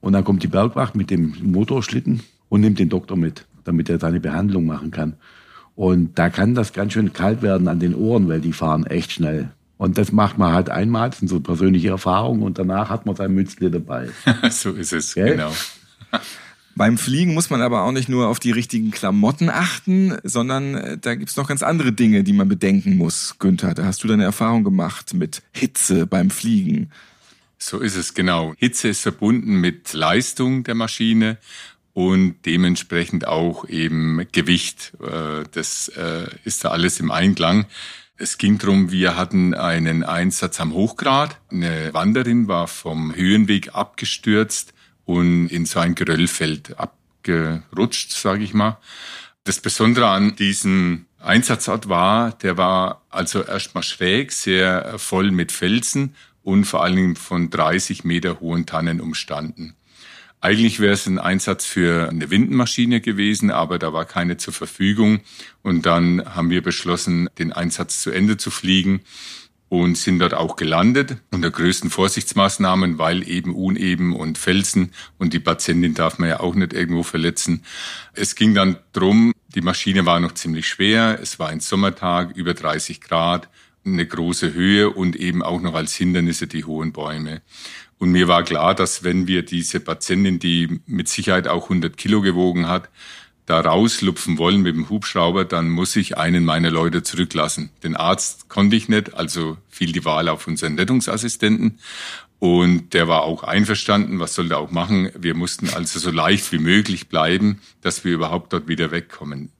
Und 0.00 0.14
dann 0.14 0.24
kommt 0.24 0.42
die 0.42 0.48
Bergwacht 0.48 0.96
mit 0.96 1.10
dem 1.10 1.34
Motorschlitten 1.42 2.22
und 2.48 2.62
nimmt 2.62 2.78
den 2.78 2.88
Doktor 2.88 3.18
mit 3.18 3.44
damit 3.64 3.88
er 3.88 3.98
seine 3.98 4.20
Behandlung 4.20 4.66
machen 4.66 4.90
kann. 4.90 5.14
Und 5.74 6.18
da 6.18 6.28
kann 6.30 6.54
das 6.54 6.72
ganz 6.72 6.92
schön 6.92 7.12
kalt 7.12 7.42
werden 7.42 7.68
an 7.68 7.80
den 7.80 7.94
Ohren, 7.94 8.28
weil 8.28 8.40
die 8.40 8.52
fahren 8.52 8.86
echt 8.86 9.12
schnell. 9.12 9.50
Und 9.78 9.96
das 9.96 10.12
macht 10.12 10.36
man 10.36 10.52
halt 10.52 10.68
einmal, 10.68 11.08
das 11.08 11.20
sind 11.20 11.28
so 11.28 11.40
persönliche 11.40 11.88
Erfahrungen 11.88 12.42
und 12.42 12.58
danach 12.58 12.90
hat 12.90 13.06
man 13.06 13.16
sein 13.16 13.32
Mützle 13.32 13.70
dabei. 13.70 14.10
so 14.50 14.72
ist 14.72 14.92
es, 14.92 15.14
Gell? 15.14 15.30
genau. 15.30 15.52
Beim 16.76 16.98
Fliegen 16.98 17.34
muss 17.34 17.50
man 17.50 17.62
aber 17.62 17.82
auch 17.82 17.92
nicht 17.92 18.08
nur 18.08 18.28
auf 18.28 18.38
die 18.38 18.52
richtigen 18.52 18.90
Klamotten 18.90 19.48
achten, 19.48 20.16
sondern 20.22 20.74
äh, 20.74 20.98
da 20.98 21.14
gibt's 21.14 21.36
noch 21.36 21.48
ganz 21.48 21.62
andere 21.62 21.92
Dinge, 21.92 22.24
die 22.24 22.32
man 22.32 22.48
bedenken 22.48 22.96
muss. 22.96 23.36
Günther, 23.38 23.74
da 23.74 23.84
hast 23.84 24.04
du 24.04 24.08
deine 24.08 24.24
Erfahrung 24.24 24.64
gemacht 24.64 25.14
mit 25.14 25.42
Hitze 25.52 26.06
beim 26.06 26.30
Fliegen. 26.30 26.90
So 27.58 27.78
ist 27.78 27.96
es, 27.96 28.14
genau. 28.14 28.54
Hitze 28.56 28.88
ist 28.88 29.00
verbunden 29.00 29.60
mit 29.60 29.92
Leistung 29.92 30.64
der 30.64 30.74
Maschine 30.74 31.38
und 31.92 32.36
dementsprechend 32.46 33.26
auch 33.26 33.68
eben 33.68 34.26
Gewicht. 34.32 34.92
Äh, 35.00 35.44
das 35.52 35.88
äh, 35.88 36.28
ist 36.44 36.64
da 36.64 36.70
alles 36.70 37.00
im 37.00 37.10
Einklang. 37.10 37.66
Es 38.16 38.36
ging 38.36 38.58
darum, 38.58 38.90
wir 38.92 39.16
hatten 39.16 39.54
einen 39.54 40.04
Einsatz 40.04 40.60
am 40.60 40.74
Hochgrad. 40.74 41.38
Eine 41.50 41.94
Wanderin 41.94 42.48
war 42.48 42.68
vom 42.68 43.14
Höhenweg 43.14 43.74
abgestürzt 43.74 44.74
und 45.06 45.48
in 45.48 45.64
so 45.64 45.80
ein 45.80 45.94
Geröllfeld 45.94 46.78
abgerutscht, 46.78 48.12
sage 48.12 48.44
ich 48.44 48.52
mal. 48.52 48.78
Das 49.44 49.60
Besondere 49.60 50.08
an 50.08 50.36
diesem 50.36 51.06
Einsatzort 51.18 51.88
war, 51.88 52.32
der 52.32 52.56
war 52.56 53.02
also 53.08 53.42
erstmal 53.42 53.82
schräg, 53.82 54.32
sehr 54.32 54.98
voll 54.98 55.30
mit 55.30 55.50
Felsen 55.50 56.14
und 56.42 56.64
vor 56.66 56.82
allen 56.82 56.96
Dingen 56.96 57.16
von 57.16 57.50
30 57.50 58.04
Meter 58.04 58.40
hohen 58.40 58.66
Tannen 58.66 59.00
umstanden. 59.00 59.74
Eigentlich 60.42 60.80
wäre 60.80 60.94
es 60.94 61.06
ein 61.06 61.18
Einsatz 61.18 61.66
für 61.66 62.08
eine 62.08 62.30
Windenmaschine 62.30 63.00
gewesen, 63.02 63.50
aber 63.50 63.78
da 63.78 63.92
war 63.92 64.06
keine 64.06 64.38
zur 64.38 64.54
Verfügung. 64.54 65.20
Und 65.62 65.84
dann 65.84 66.34
haben 66.34 66.48
wir 66.48 66.62
beschlossen, 66.62 67.28
den 67.38 67.52
Einsatz 67.52 68.00
zu 68.02 68.10
Ende 68.10 68.38
zu 68.38 68.50
fliegen 68.50 69.02
und 69.70 69.96
sind 69.96 70.18
dort 70.18 70.34
auch 70.34 70.56
gelandet 70.56 71.18
unter 71.30 71.50
größten 71.50 71.90
Vorsichtsmaßnahmen, 71.90 72.98
weil 72.98 73.26
eben 73.28 73.54
uneben 73.54 74.16
und 74.16 74.36
Felsen 74.36 74.92
und 75.16 75.32
die 75.32 75.38
Patientin 75.38 75.94
darf 75.94 76.18
man 76.18 76.28
ja 76.28 76.40
auch 76.40 76.56
nicht 76.56 76.72
irgendwo 76.72 77.04
verletzen. 77.04 77.62
Es 78.12 78.34
ging 78.34 78.52
dann 78.52 78.78
drum, 78.92 79.32
die 79.54 79.60
Maschine 79.60 80.06
war 80.06 80.18
noch 80.20 80.32
ziemlich 80.32 80.66
schwer, 80.66 81.20
es 81.22 81.38
war 81.38 81.50
ein 81.50 81.60
Sommertag, 81.60 82.36
über 82.36 82.52
30 82.52 83.00
Grad, 83.00 83.48
eine 83.84 84.04
große 84.04 84.52
Höhe 84.54 84.90
und 84.90 85.14
eben 85.14 85.42
auch 85.42 85.60
noch 85.60 85.74
als 85.74 85.94
Hindernisse 85.94 86.48
die 86.48 86.64
hohen 86.64 86.92
Bäume. 86.92 87.40
Und 88.00 88.12
mir 88.12 88.28
war 88.28 88.44
klar, 88.44 88.74
dass 88.74 89.04
wenn 89.04 89.26
wir 89.26 89.42
diese 89.42 89.78
Patientin, 89.78 90.38
die 90.38 90.80
mit 90.86 91.08
Sicherheit 91.08 91.46
auch 91.46 91.64
100 91.64 91.98
Kilo 91.98 92.22
gewogen 92.22 92.66
hat, 92.66 92.88
da 93.44 93.60
rauslupfen 93.60 94.38
wollen 94.38 94.62
mit 94.62 94.74
dem 94.74 94.88
Hubschrauber, 94.88 95.44
dann 95.44 95.68
muss 95.68 95.94
ich 95.96 96.16
einen 96.16 96.46
meiner 96.46 96.70
Leute 96.70 97.02
zurücklassen. 97.02 97.68
Den 97.82 97.96
Arzt 97.96 98.48
konnte 98.48 98.74
ich 98.74 98.88
nicht, 98.88 99.12
also 99.14 99.58
fiel 99.68 99.92
die 99.92 100.06
Wahl 100.06 100.30
auf 100.30 100.46
unseren 100.46 100.78
Rettungsassistenten. 100.78 101.78
Und 102.38 102.94
der 102.94 103.06
war 103.06 103.24
auch 103.24 103.44
einverstanden, 103.44 104.18
was 104.18 104.34
soll 104.34 104.48
der 104.48 104.58
auch 104.58 104.70
machen. 104.70 105.10
Wir 105.14 105.34
mussten 105.34 105.68
also 105.68 105.98
so 105.98 106.10
leicht 106.10 106.50
wie 106.52 106.58
möglich 106.58 107.08
bleiben, 107.08 107.60
dass 107.82 108.02
wir 108.02 108.14
überhaupt 108.14 108.54
dort 108.54 108.66
wieder 108.66 108.92
wegkommen. 108.92 109.52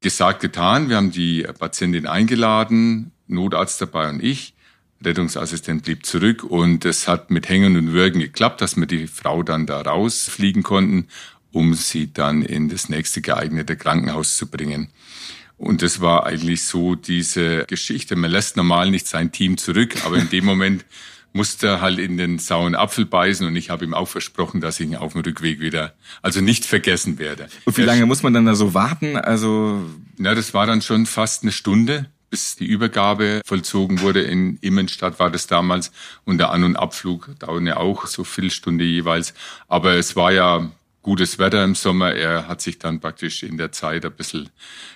Gesagt, 0.00 0.40
getan. 0.40 0.88
Wir 0.88 0.96
haben 0.96 1.10
die 1.10 1.42
Patientin 1.58 2.06
eingeladen, 2.06 3.12
Notarzt 3.26 3.78
dabei 3.82 4.08
und 4.08 4.22
ich. 4.22 4.54
Rettungsassistent 5.04 5.84
blieb 5.84 6.04
zurück 6.04 6.42
und 6.42 6.84
es 6.84 7.06
hat 7.06 7.30
mit 7.30 7.48
Hängen 7.48 7.76
und 7.76 7.92
Würgen 7.92 8.20
geklappt, 8.20 8.60
dass 8.60 8.76
wir 8.76 8.86
die 8.86 9.06
Frau 9.06 9.42
dann 9.42 9.66
da 9.66 9.80
rausfliegen 9.80 10.62
konnten, 10.62 11.08
um 11.52 11.74
sie 11.74 12.12
dann 12.12 12.42
in 12.42 12.68
das 12.68 12.88
nächste 12.88 13.20
geeignete 13.20 13.76
Krankenhaus 13.76 14.36
zu 14.36 14.48
bringen. 14.48 14.90
Und 15.56 15.82
das 15.82 16.00
war 16.00 16.26
eigentlich 16.26 16.64
so 16.64 16.94
diese 16.94 17.64
Geschichte. 17.66 18.16
Man 18.16 18.30
lässt 18.30 18.56
normal 18.56 18.90
nicht 18.90 19.06
sein 19.06 19.32
Team 19.32 19.56
zurück, 19.56 20.04
aber 20.04 20.16
in 20.16 20.30
dem 20.30 20.44
Moment 20.46 20.84
musste 21.32 21.66
er 21.66 21.80
halt 21.80 21.98
in 21.98 22.16
den 22.16 22.38
sauren 22.38 22.74
Apfel 22.74 23.04
beißen 23.04 23.46
und 23.46 23.54
ich 23.54 23.70
habe 23.70 23.84
ihm 23.84 23.94
auch 23.94 24.08
versprochen, 24.08 24.60
dass 24.60 24.80
ich 24.80 24.86
ihn 24.86 24.96
auf 24.96 25.12
dem 25.12 25.22
Rückweg 25.22 25.60
wieder, 25.60 25.94
also 26.22 26.40
nicht 26.40 26.64
vergessen 26.64 27.18
werde. 27.18 27.48
Und 27.64 27.76
wie 27.76 27.82
lange 27.82 28.06
muss 28.06 28.22
man 28.22 28.32
dann 28.32 28.46
da 28.46 28.54
so 28.54 28.74
warten? 28.74 29.16
Also, 29.16 29.84
na, 30.16 30.34
das 30.34 30.54
war 30.54 30.66
dann 30.66 30.82
schon 30.82 31.06
fast 31.06 31.42
eine 31.42 31.52
Stunde 31.52 32.06
bis 32.30 32.56
die 32.56 32.66
Übergabe 32.66 33.40
vollzogen 33.44 34.00
wurde. 34.00 34.22
In 34.22 34.58
Immenstadt 34.60 35.18
war 35.18 35.30
das 35.30 35.46
damals 35.46 35.92
und 36.24 36.38
der 36.38 36.50
An- 36.50 36.64
und 36.64 36.76
Abflug 36.76 37.30
dauerte 37.38 37.66
ja 37.66 37.76
auch 37.76 38.06
so 38.06 38.24
viel 38.24 38.50
Stunde 38.50 38.84
jeweils. 38.84 39.34
Aber 39.68 39.94
es 39.94 40.16
war 40.16 40.32
ja 40.32 40.70
gutes 41.02 41.38
Wetter 41.38 41.64
im 41.64 41.74
Sommer. 41.74 42.12
Er 42.12 42.48
hat 42.48 42.60
sich 42.60 42.78
dann 42.78 43.00
praktisch 43.00 43.42
in 43.42 43.56
der 43.56 43.72
Zeit 43.72 44.04
ein 44.04 44.12
bisschen 44.12 44.50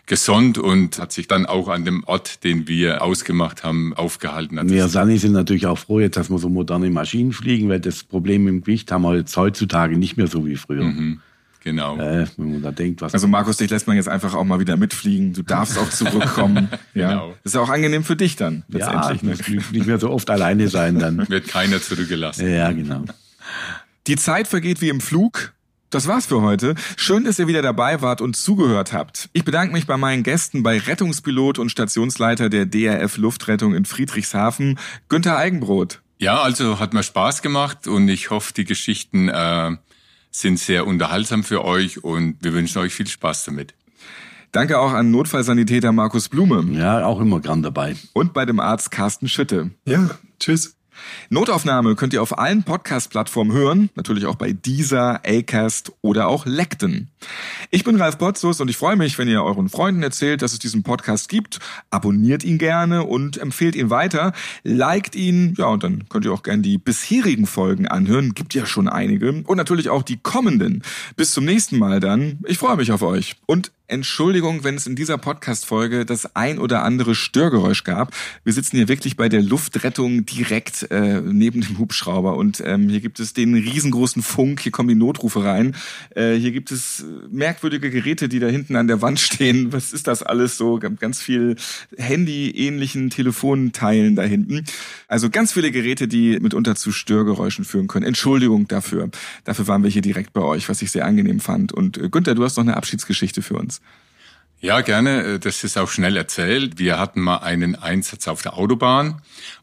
gesonnt 0.06 0.58
und 0.58 0.98
hat 0.98 1.10
sich 1.12 1.26
dann 1.26 1.46
auch 1.46 1.68
an 1.68 1.84
dem 1.84 2.04
Ort, 2.04 2.44
den 2.44 2.68
wir 2.68 3.02
ausgemacht 3.02 3.64
haben, 3.64 3.94
aufgehalten. 3.94 4.60
Wir 4.68 4.88
Sani 4.88 5.16
sind 5.16 5.32
natürlich 5.32 5.66
auch 5.66 5.78
froh 5.78 6.00
jetzt, 6.00 6.16
dass 6.16 6.28
wir 6.28 6.38
so 6.38 6.50
moderne 6.50 6.90
Maschinen 6.90 7.32
fliegen, 7.32 7.68
weil 7.68 7.80
das 7.80 8.04
Problem 8.04 8.46
im 8.46 8.60
Gewicht 8.60 8.92
haben 8.92 9.02
wir 9.02 9.16
jetzt 9.16 9.36
heutzutage 9.36 9.96
nicht 9.96 10.16
mehr 10.16 10.26
so 10.26 10.44
wie 10.44 10.56
früher. 10.56 10.84
Mhm. 10.84 11.20
Genau. 11.64 11.96
Äh, 11.96 12.26
wenn 12.36 12.52
man 12.52 12.62
da 12.62 12.72
denkt, 12.72 13.00
was. 13.02 13.14
Also 13.14 13.28
Markus, 13.28 13.56
dich 13.56 13.70
lässt 13.70 13.86
man 13.86 13.96
jetzt 13.96 14.08
einfach 14.08 14.34
auch 14.34 14.44
mal 14.44 14.58
wieder 14.58 14.76
mitfliegen. 14.76 15.32
Du 15.32 15.42
darfst 15.42 15.78
auch 15.78 15.88
zurückkommen. 15.90 16.68
ja. 16.94 17.10
Genau. 17.10 17.34
Das 17.44 17.54
ist 17.54 17.58
auch 17.58 17.68
angenehm 17.68 18.04
für 18.04 18.16
dich 18.16 18.36
dann 18.36 18.64
letztendlich. 18.68 19.22
Ja, 19.22 19.54
ne? 19.54 19.62
nicht 19.72 19.86
mehr 19.86 19.98
so 19.98 20.10
oft 20.10 20.28
alleine 20.28 20.68
sein 20.68 20.98
dann. 20.98 21.28
Wird 21.28 21.48
keiner 21.48 21.80
zurückgelassen. 21.80 22.50
Ja, 22.50 22.72
genau. 22.72 23.04
Die 24.08 24.16
Zeit 24.16 24.48
vergeht 24.48 24.80
wie 24.80 24.88
im 24.88 25.00
Flug. 25.00 25.52
Das 25.90 26.08
war's 26.08 26.26
für 26.26 26.40
heute. 26.40 26.74
Schön, 26.96 27.24
dass 27.24 27.38
ihr 27.38 27.46
wieder 27.46 27.60
dabei 27.60 28.00
wart 28.00 28.22
und 28.22 28.34
zugehört 28.34 28.92
habt. 28.92 29.28
Ich 29.34 29.44
bedanke 29.44 29.74
mich 29.74 29.86
bei 29.86 29.98
meinen 29.98 30.22
Gästen, 30.22 30.62
bei 30.62 30.78
Rettungspilot 30.78 31.58
und 31.58 31.68
Stationsleiter 31.68 32.48
der 32.48 32.64
DRF 32.64 33.18
Luftrettung 33.18 33.74
in 33.74 33.84
Friedrichshafen, 33.84 34.78
Günther 35.10 35.36
Eigenbrot. 35.36 36.00
Ja, 36.18 36.40
also 36.40 36.78
hat 36.78 36.94
mir 36.94 37.02
Spaß 37.02 37.42
gemacht 37.42 37.86
und 37.86 38.08
ich 38.08 38.30
hoffe, 38.30 38.54
die 38.54 38.64
Geschichten 38.64 39.28
äh, 39.28 39.76
sind 40.32 40.58
sehr 40.58 40.86
unterhaltsam 40.86 41.44
für 41.44 41.64
euch 41.64 42.02
und 42.02 42.38
wir 42.40 42.52
wünschen 42.52 42.78
euch 42.78 42.92
viel 42.92 43.06
Spaß 43.06 43.44
damit. 43.44 43.74
Danke 44.50 44.78
auch 44.78 44.92
an 44.92 45.10
Notfallsanitäter 45.10 45.92
Markus 45.92 46.28
Blume. 46.28 46.76
Ja, 46.76 47.06
auch 47.06 47.20
immer 47.20 47.40
gern 47.40 47.62
dabei. 47.62 47.96
Und 48.12 48.34
bei 48.34 48.44
dem 48.44 48.60
Arzt 48.60 48.90
Carsten 48.90 49.28
Schütte. 49.28 49.70
Ja, 49.86 50.10
tschüss. 50.40 50.76
Notaufnahme 51.30 51.94
könnt 51.94 52.12
ihr 52.12 52.22
auf 52.22 52.38
allen 52.38 52.62
Podcast-Plattformen 52.62 53.52
hören, 53.52 53.90
natürlich 53.94 54.26
auch 54.26 54.34
bei 54.34 54.52
Deezer, 54.52 55.20
Acast 55.24 55.92
oder 56.02 56.28
auch 56.28 56.44
Lecton. 56.46 57.08
Ich 57.70 57.84
bin 57.84 57.96
Ralf 57.96 58.18
Potzus 58.18 58.60
und 58.60 58.68
ich 58.68 58.76
freue 58.76 58.96
mich, 58.96 59.18
wenn 59.18 59.28
ihr 59.28 59.42
euren 59.42 59.68
Freunden 59.68 60.02
erzählt, 60.02 60.42
dass 60.42 60.52
es 60.52 60.58
diesen 60.58 60.82
Podcast 60.82 61.28
gibt. 61.28 61.58
Abonniert 61.90 62.44
ihn 62.44 62.58
gerne 62.58 63.04
und 63.04 63.38
empfehlt 63.38 63.74
ihn 63.74 63.90
weiter. 63.90 64.32
Liked 64.62 65.14
ihn, 65.14 65.54
ja, 65.56 65.66
und 65.66 65.82
dann 65.82 66.08
könnt 66.08 66.24
ihr 66.24 66.32
auch 66.32 66.42
gerne 66.42 66.62
die 66.62 66.78
bisherigen 66.78 67.46
Folgen 67.46 67.86
anhören. 67.86 68.34
Gibt 68.34 68.54
ja 68.54 68.66
schon 68.66 68.88
einige. 68.88 69.32
Und 69.32 69.56
natürlich 69.56 69.88
auch 69.88 70.02
die 70.02 70.18
kommenden. 70.18 70.82
Bis 71.16 71.32
zum 71.32 71.44
nächsten 71.44 71.78
Mal 71.78 72.00
dann. 72.00 72.38
Ich 72.46 72.58
freue 72.58 72.76
mich 72.76 72.92
auf 72.92 73.02
euch. 73.02 73.36
Und 73.46 73.72
Entschuldigung, 73.92 74.64
wenn 74.64 74.76
es 74.76 74.86
in 74.86 74.96
dieser 74.96 75.18
Podcast-Folge 75.18 76.06
das 76.06 76.34
ein 76.34 76.58
oder 76.58 76.82
andere 76.82 77.14
Störgeräusch 77.14 77.84
gab. 77.84 78.14
Wir 78.42 78.54
sitzen 78.54 78.78
hier 78.78 78.88
wirklich 78.88 79.18
bei 79.18 79.28
der 79.28 79.42
Luftrettung 79.42 80.24
direkt 80.24 80.90
äh, 80.90 81.20
neben 81.20 81.60
dem 81.60 81.78
Hubschrauber 81.78 82.36
und 82.36 82.62
ähm, 82.64 82.88
hier 82.88 83.00
gibt 83.00 83.20
es 83.20 83.34
den 83.34 83.54
riesengroßen 83.54 84.22
Funk, 84.22 84.60
hier 84.60 84.72
kommen 84.72 84.88
die 84.88 84.94
Notrufe 84.94 85.44
rein. 85.44 85.76
Äh, 86.14 86.36
hier 86.36 86.52
gibt 86.52 86.72
es 86.72 87.04
merkwürdige 87.30 87.90
Geräte, 87.90 88.28
die 88.28 88.38
da 88.38 88.46
hinten 88.46 88.76
an 88.76 88.86
der 88.86 89.02
Wand 89.02 89.20
stehen. 89.20 89.72
Was 89.72 89.92
ist 89.92 90.06
das 90.06 90.22
alles 90.22 90.56
so? 90.56 90.78
Ganz 90.78 91.20
viel 91.20 91.56
Handy-ähnlichen 91.96 93.10
Telefonteilen 93.10 94.16
da 94.16 94.22
hinten. 94.22 94.64
Also 95.08 95.30
ganz 95.30 95.52
viele 95.52 95.70
Geräte, 95.70 96.08
die 96.08 96.38
mitunter 96.40 96.74
zu 96.74 96.92
Störgeräuschen 96.92 97.64
führen 97.64 97.88
können. 97.88 98.06
Entschuldigung 98.06 98.68
dafür. 98.68 99.10
Dafür 99.44 99.66
waren 99.68 99.82
wir 99.82 99.90
hier 99.90 100.02
direkt 100.02 100.32
bei 100.32 100.42
euch, 100.42 100.68
was 100.68 100.82
ich 100.82 100.90
sehr 100.90 101.04
angenehm 101.04 101.40
fand. 101.40 101.72
Und 101.72 101.98
äh, 101.98 102.08
Günther, 102.08 102.34
du 102.34 102.44
hast 102.44 102.56
noch 102.56 102.64
eine 102.64 102.76
Abschiedsgeschichte 102.76 103.42
für 103.42 103.54
uns. 103.54 103.80
Ja, 104.60 104.80
gerne. 104.80 105.40
Das 105.40 105.64
ist 105.64 105.76
auch 105.76 105.90
schnell 105.90 106.16
erzählt. 106.16 106.78
Wir 106.78 106.98
hatten 106.98 107.20
mal 107.20 107.38
einen 107.38 107.74
Einsatz 107.74 108.28
auf 108.28 108.42
der 108.42 108.56
Autobahn 108.56 109.20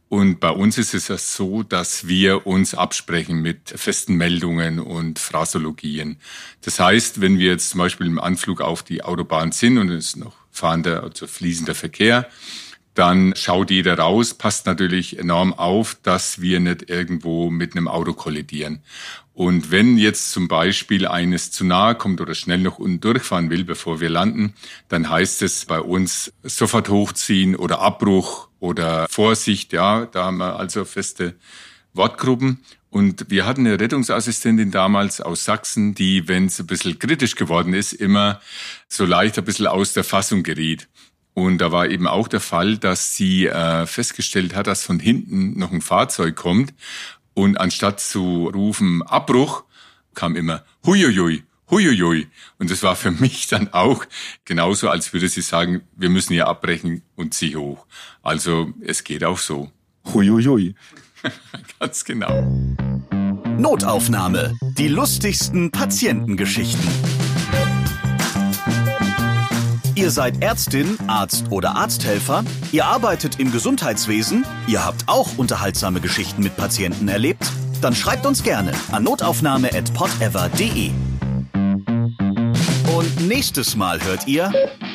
und 0.09 0.39
bei 0.39 0.49
uns 0.49 0.79
ist 0.79 0.95
es 0.95 1.07
ja 1.07 1.19
so, 1.19 1.61
dass 1.61 2.07
wir 2.07 2.47
uns 2.47 2.73
absprechen 2.73 3.43
mit 3.43 3.69
festen 3.75 4.15
Meldungen 4.15 4.79
und 4.79 5.19
Phrasologien. 5.19 6.17
Das 6.61 6.79
heißt, 6.79 7.21
wenn 7.21 7.37
wir 7.37 7.51
jetzt 7.51 7.69
zum 7.69 7.77
Beispiel 7.77 8.07
im 8.07 8.19
Anflug 8.19 8.59
auf 8.59 8.81
die 8.81 9.03
Autobahn 9.03 9.51
sind 9.51 9.77
und 9.77 9.89
es 9.91 10.07
ist 10.07 10.17
noch 10.17 10.33
fahrender, 10.49 11.03
also 11.03 11.27
fließender 11.27 11.75
Verkehr, 11.75 12.27
dann 12.95 13.35
schaut 13.35 13.69
jeder 13.69 13.99
raus, 13.99 14.33
passt 14.33 14.65
natürlich 14.65 15.19
enorm 15.19 15.53
auf, 15.53 15.95
dass 16.01 16.41
wir 16.41 16.59
nicht 16.59 16.89
irgendwo 16.89 17.51
mit 17.51 17.77
einem 17.77 17.87
Auto 17.87 18.13
kollidieren. 18.13 18.81
Und 19.33 19.69
wenn 19.69 19.97
jetzt 19.97 20.31
zum 20.31 20.47
Beispiel 20.47 21.07
eines 21.07 21.51
zu 21.51 21.63
nahe 21.63 21.95
kommt 21.95 22.19
oder 22.19 22.33
schnell 22.33 22.59
noch 22.59 22.79
unten 22.79 22.99
durchfahren 22.99 23.51
will, 23.51 23.63
bevor 23.63 24.01
wir 24.01 24.09
landen, 24.09 24.55
dann 24.89 25.09
heißt 25.09 25.43
es 25.43 25.65
bei 25.65 25.79
uns 25.79 26.33
sofort 26.43 26.89
hochziehen 26.89 27.55
oder 27.55 27.79
Abbruch 27.79 28.48
oder 28.59 29.07
Vorsicht. 29.09 29.73
Ja, 29.73 30.05
da 30.05 30.25
haben 30.25 30.37
wir 30.37 30.59
also 30.59 30.85
feste 30.85 31.35
Wortgruppen. 31.93 32.63
Und 32.89 33.29
wir 33.29 33.45
hatten 33.45 33.67
eine 33.67 33.79
Rettungsassistentin 33.79 34.71
damals 34.71 35.21
aus 35.21 35.45
Sachsen, 35.45 35.93
die, 35.93 36.27
wenn 36.27 36.47
es 36.47 36.59
ein 36.59 36.67
bisschen 36.67 36.97
kritisch 36.97 37.35
geworden 37.35 37.73
ist, 37.73 37.93
immer 37.93 38.41
so 38.87 39.05
leicht 39.05 39.37
ein 39.37 39.45
bisschen 39.45 39.67
aus 39.67 39.93
der 39.93 40.03
Fassung 40.03 40.41
geriet. 40.41 40.87
Und 41.35 41.59
da 41.59 41.71
war 41.71 41.87
eben 41.87 42.07
auch 42.07 42.27
der 42.27 42.39
Fall, 42.39 42.77
dass 42.77 43.15
sie 43.15 43.45
äh, 43.45 43.85
festgestellt 43.85 44.55
hat, 44.55 44.67
dass 44.67 44.83
von 44.83 44.99
hinten 44.99 45.57
noch 45.57 45.71
ein 45.71 45.81
Fahrzeug 45.81 46.35
kommt 46.35 46.73
und 47.33 47.57
anstatt 47.57 48.01
zu 48.01 48.49
rufen 48.53 49.03
Abbruch, 49.03 49.63
kam 50.15 50.35
immer 50.35 50.65
Huiuiui, 50.85 51.43
Huiuiui. 51.71 52.27
Und 52.57 52.71
das 52.71 52.83
war 52.83 52.95
für 52.95 53.11
mich 53.11 53.47
dann 53.47 53.73
auch 53.73 54.05
genauso, 54.45 54.89
als 54.89 55.13
würde 55.13 55.27
sie 55.29 55.41
sagen, 55.41 55.81
wir 55.95 56.09
müssen 56.09 56.33
hier 56.33 56.47
abbrechen 56.47 57.03
und 57.15 57.33
zieh 57.33 57.55
hoch. 57.55 57.85
Also 58.23 58.73
es 58.81 59.03
geht 59.03 59.23
auch 59.23 59.37
so. 59.37 59.71
Huiuiui. 60.13 60.75
Ganz 61.79 62.05
genau. 62.05 62.41
Notaufnahme. 63.57 64.55
Die 64.77 64.87
lustigsten 64.87 65.71
Patientengeschichten. 65.71 66.87
Ihr 69.95 70.11
seid 70.11 70.41
Ärztin, 70.41 70.97
Arzt 71.07 71.47
oder 71.49 71.75
Arzthelfer? 71.75 72.45
Ihr 72.71 72.85
arbeitet 72.85 73.37
im 73.37 73.51
Gesundheitswesen? 73.51 74.45
Ihr 74.65 74.85
habt 74.85 75.03
auch 75.07 75.37
unterhaltsame 75.37 75.99
Geschichten 75.99 76.41
mit 76.41 76.55
Patienten 76.55 77.09
erlebt? 77.09 77.51
Dann 77.81 77.93
schreibt 77.93 78.25
uns 78.25 78.43
gerne 78.43 78.71
an 78.93 79.03
notaufnahme@podever.de. 79.03 80.91
Und 82.99 83.29
nächstes 83.29 83.77
Mal 83.77 84.03
hört 84.03 84.27
ihr 84.27 84.51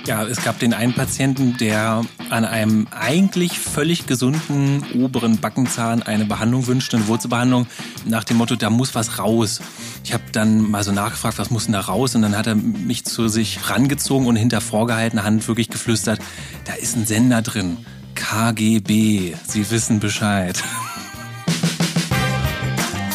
Ja, 0.07 0.25
es 0.25 0.45
gab 0.45 0.59
den 0.59 0.75
einen 0.75 0.93
Patienten, 0.93 1.57
der 1.57 2.03
an 2.29 2.45
einem 2.45 2.87
eigentlich 2.91 3.59
völlig 3.59 4.07
gesunden 4.07 4.85
oberen 4.93 5.39
Backenzahn 5.39 6.03
eine 6.03 6.27
Behandlung 6.27 6.67
wünschte, 6.67 6.99
eine 6.99 7.09
Wurzelbehandlung, 7.09 7.67
nach 8.05 8.25
dem 8.25 8.37
Motto, 8.37 8.57
da 8.57 8.69
muss 8.69 8.95
was 8.95 9.19
raus. 9.19 9.63
Ich 10.05 10.13
habe 10.13 10.25
dann 10.33 10.71
mal 10.71 10.85
so 10.85 10.93
nachgefragt, 10.93 11.39
was 11.39 11.49
muss 11.49 11.65
denn 11.65 11.73
da 11.73 11.81
raus? 11.81 12.15
Und 12.15 12.21
dann 12.21 12.37
hat 12.37 12.47
er 12.47 12.57
mich 12.57 13.07
zu 13.07 13.29
sich 13.29 13.71
rangezogen 13.71 14.27
und 14.27 14.37
hinter 14.37 14.61
vorgehaltener 14.61 15.25
Hand 15.25 15.49
wirklich 15.49 15.71
geflüstert, 15.71 16.21
da 16.67 16.75
ist 16.75 16.99
ein 16.99 17.07
Sender 17.07 17.41
drin. 17.41 17.79
KGB, 18.17 19.33
Sie 19.49 19.71
wissen 19.71 19.99
Bescheid. 19.99 20.63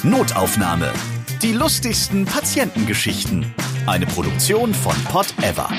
Notaufnahme. 0.02 0.92
Die 1.44 1.54
lustigsten 1.54 2.26
Patientengeschichten. 2.26 3.54
Eine 3.86 4.06
Produktion 4.06 4.74
von 4.74 4.96
Pod 5.06 5.28
Ever. 5.42 5.70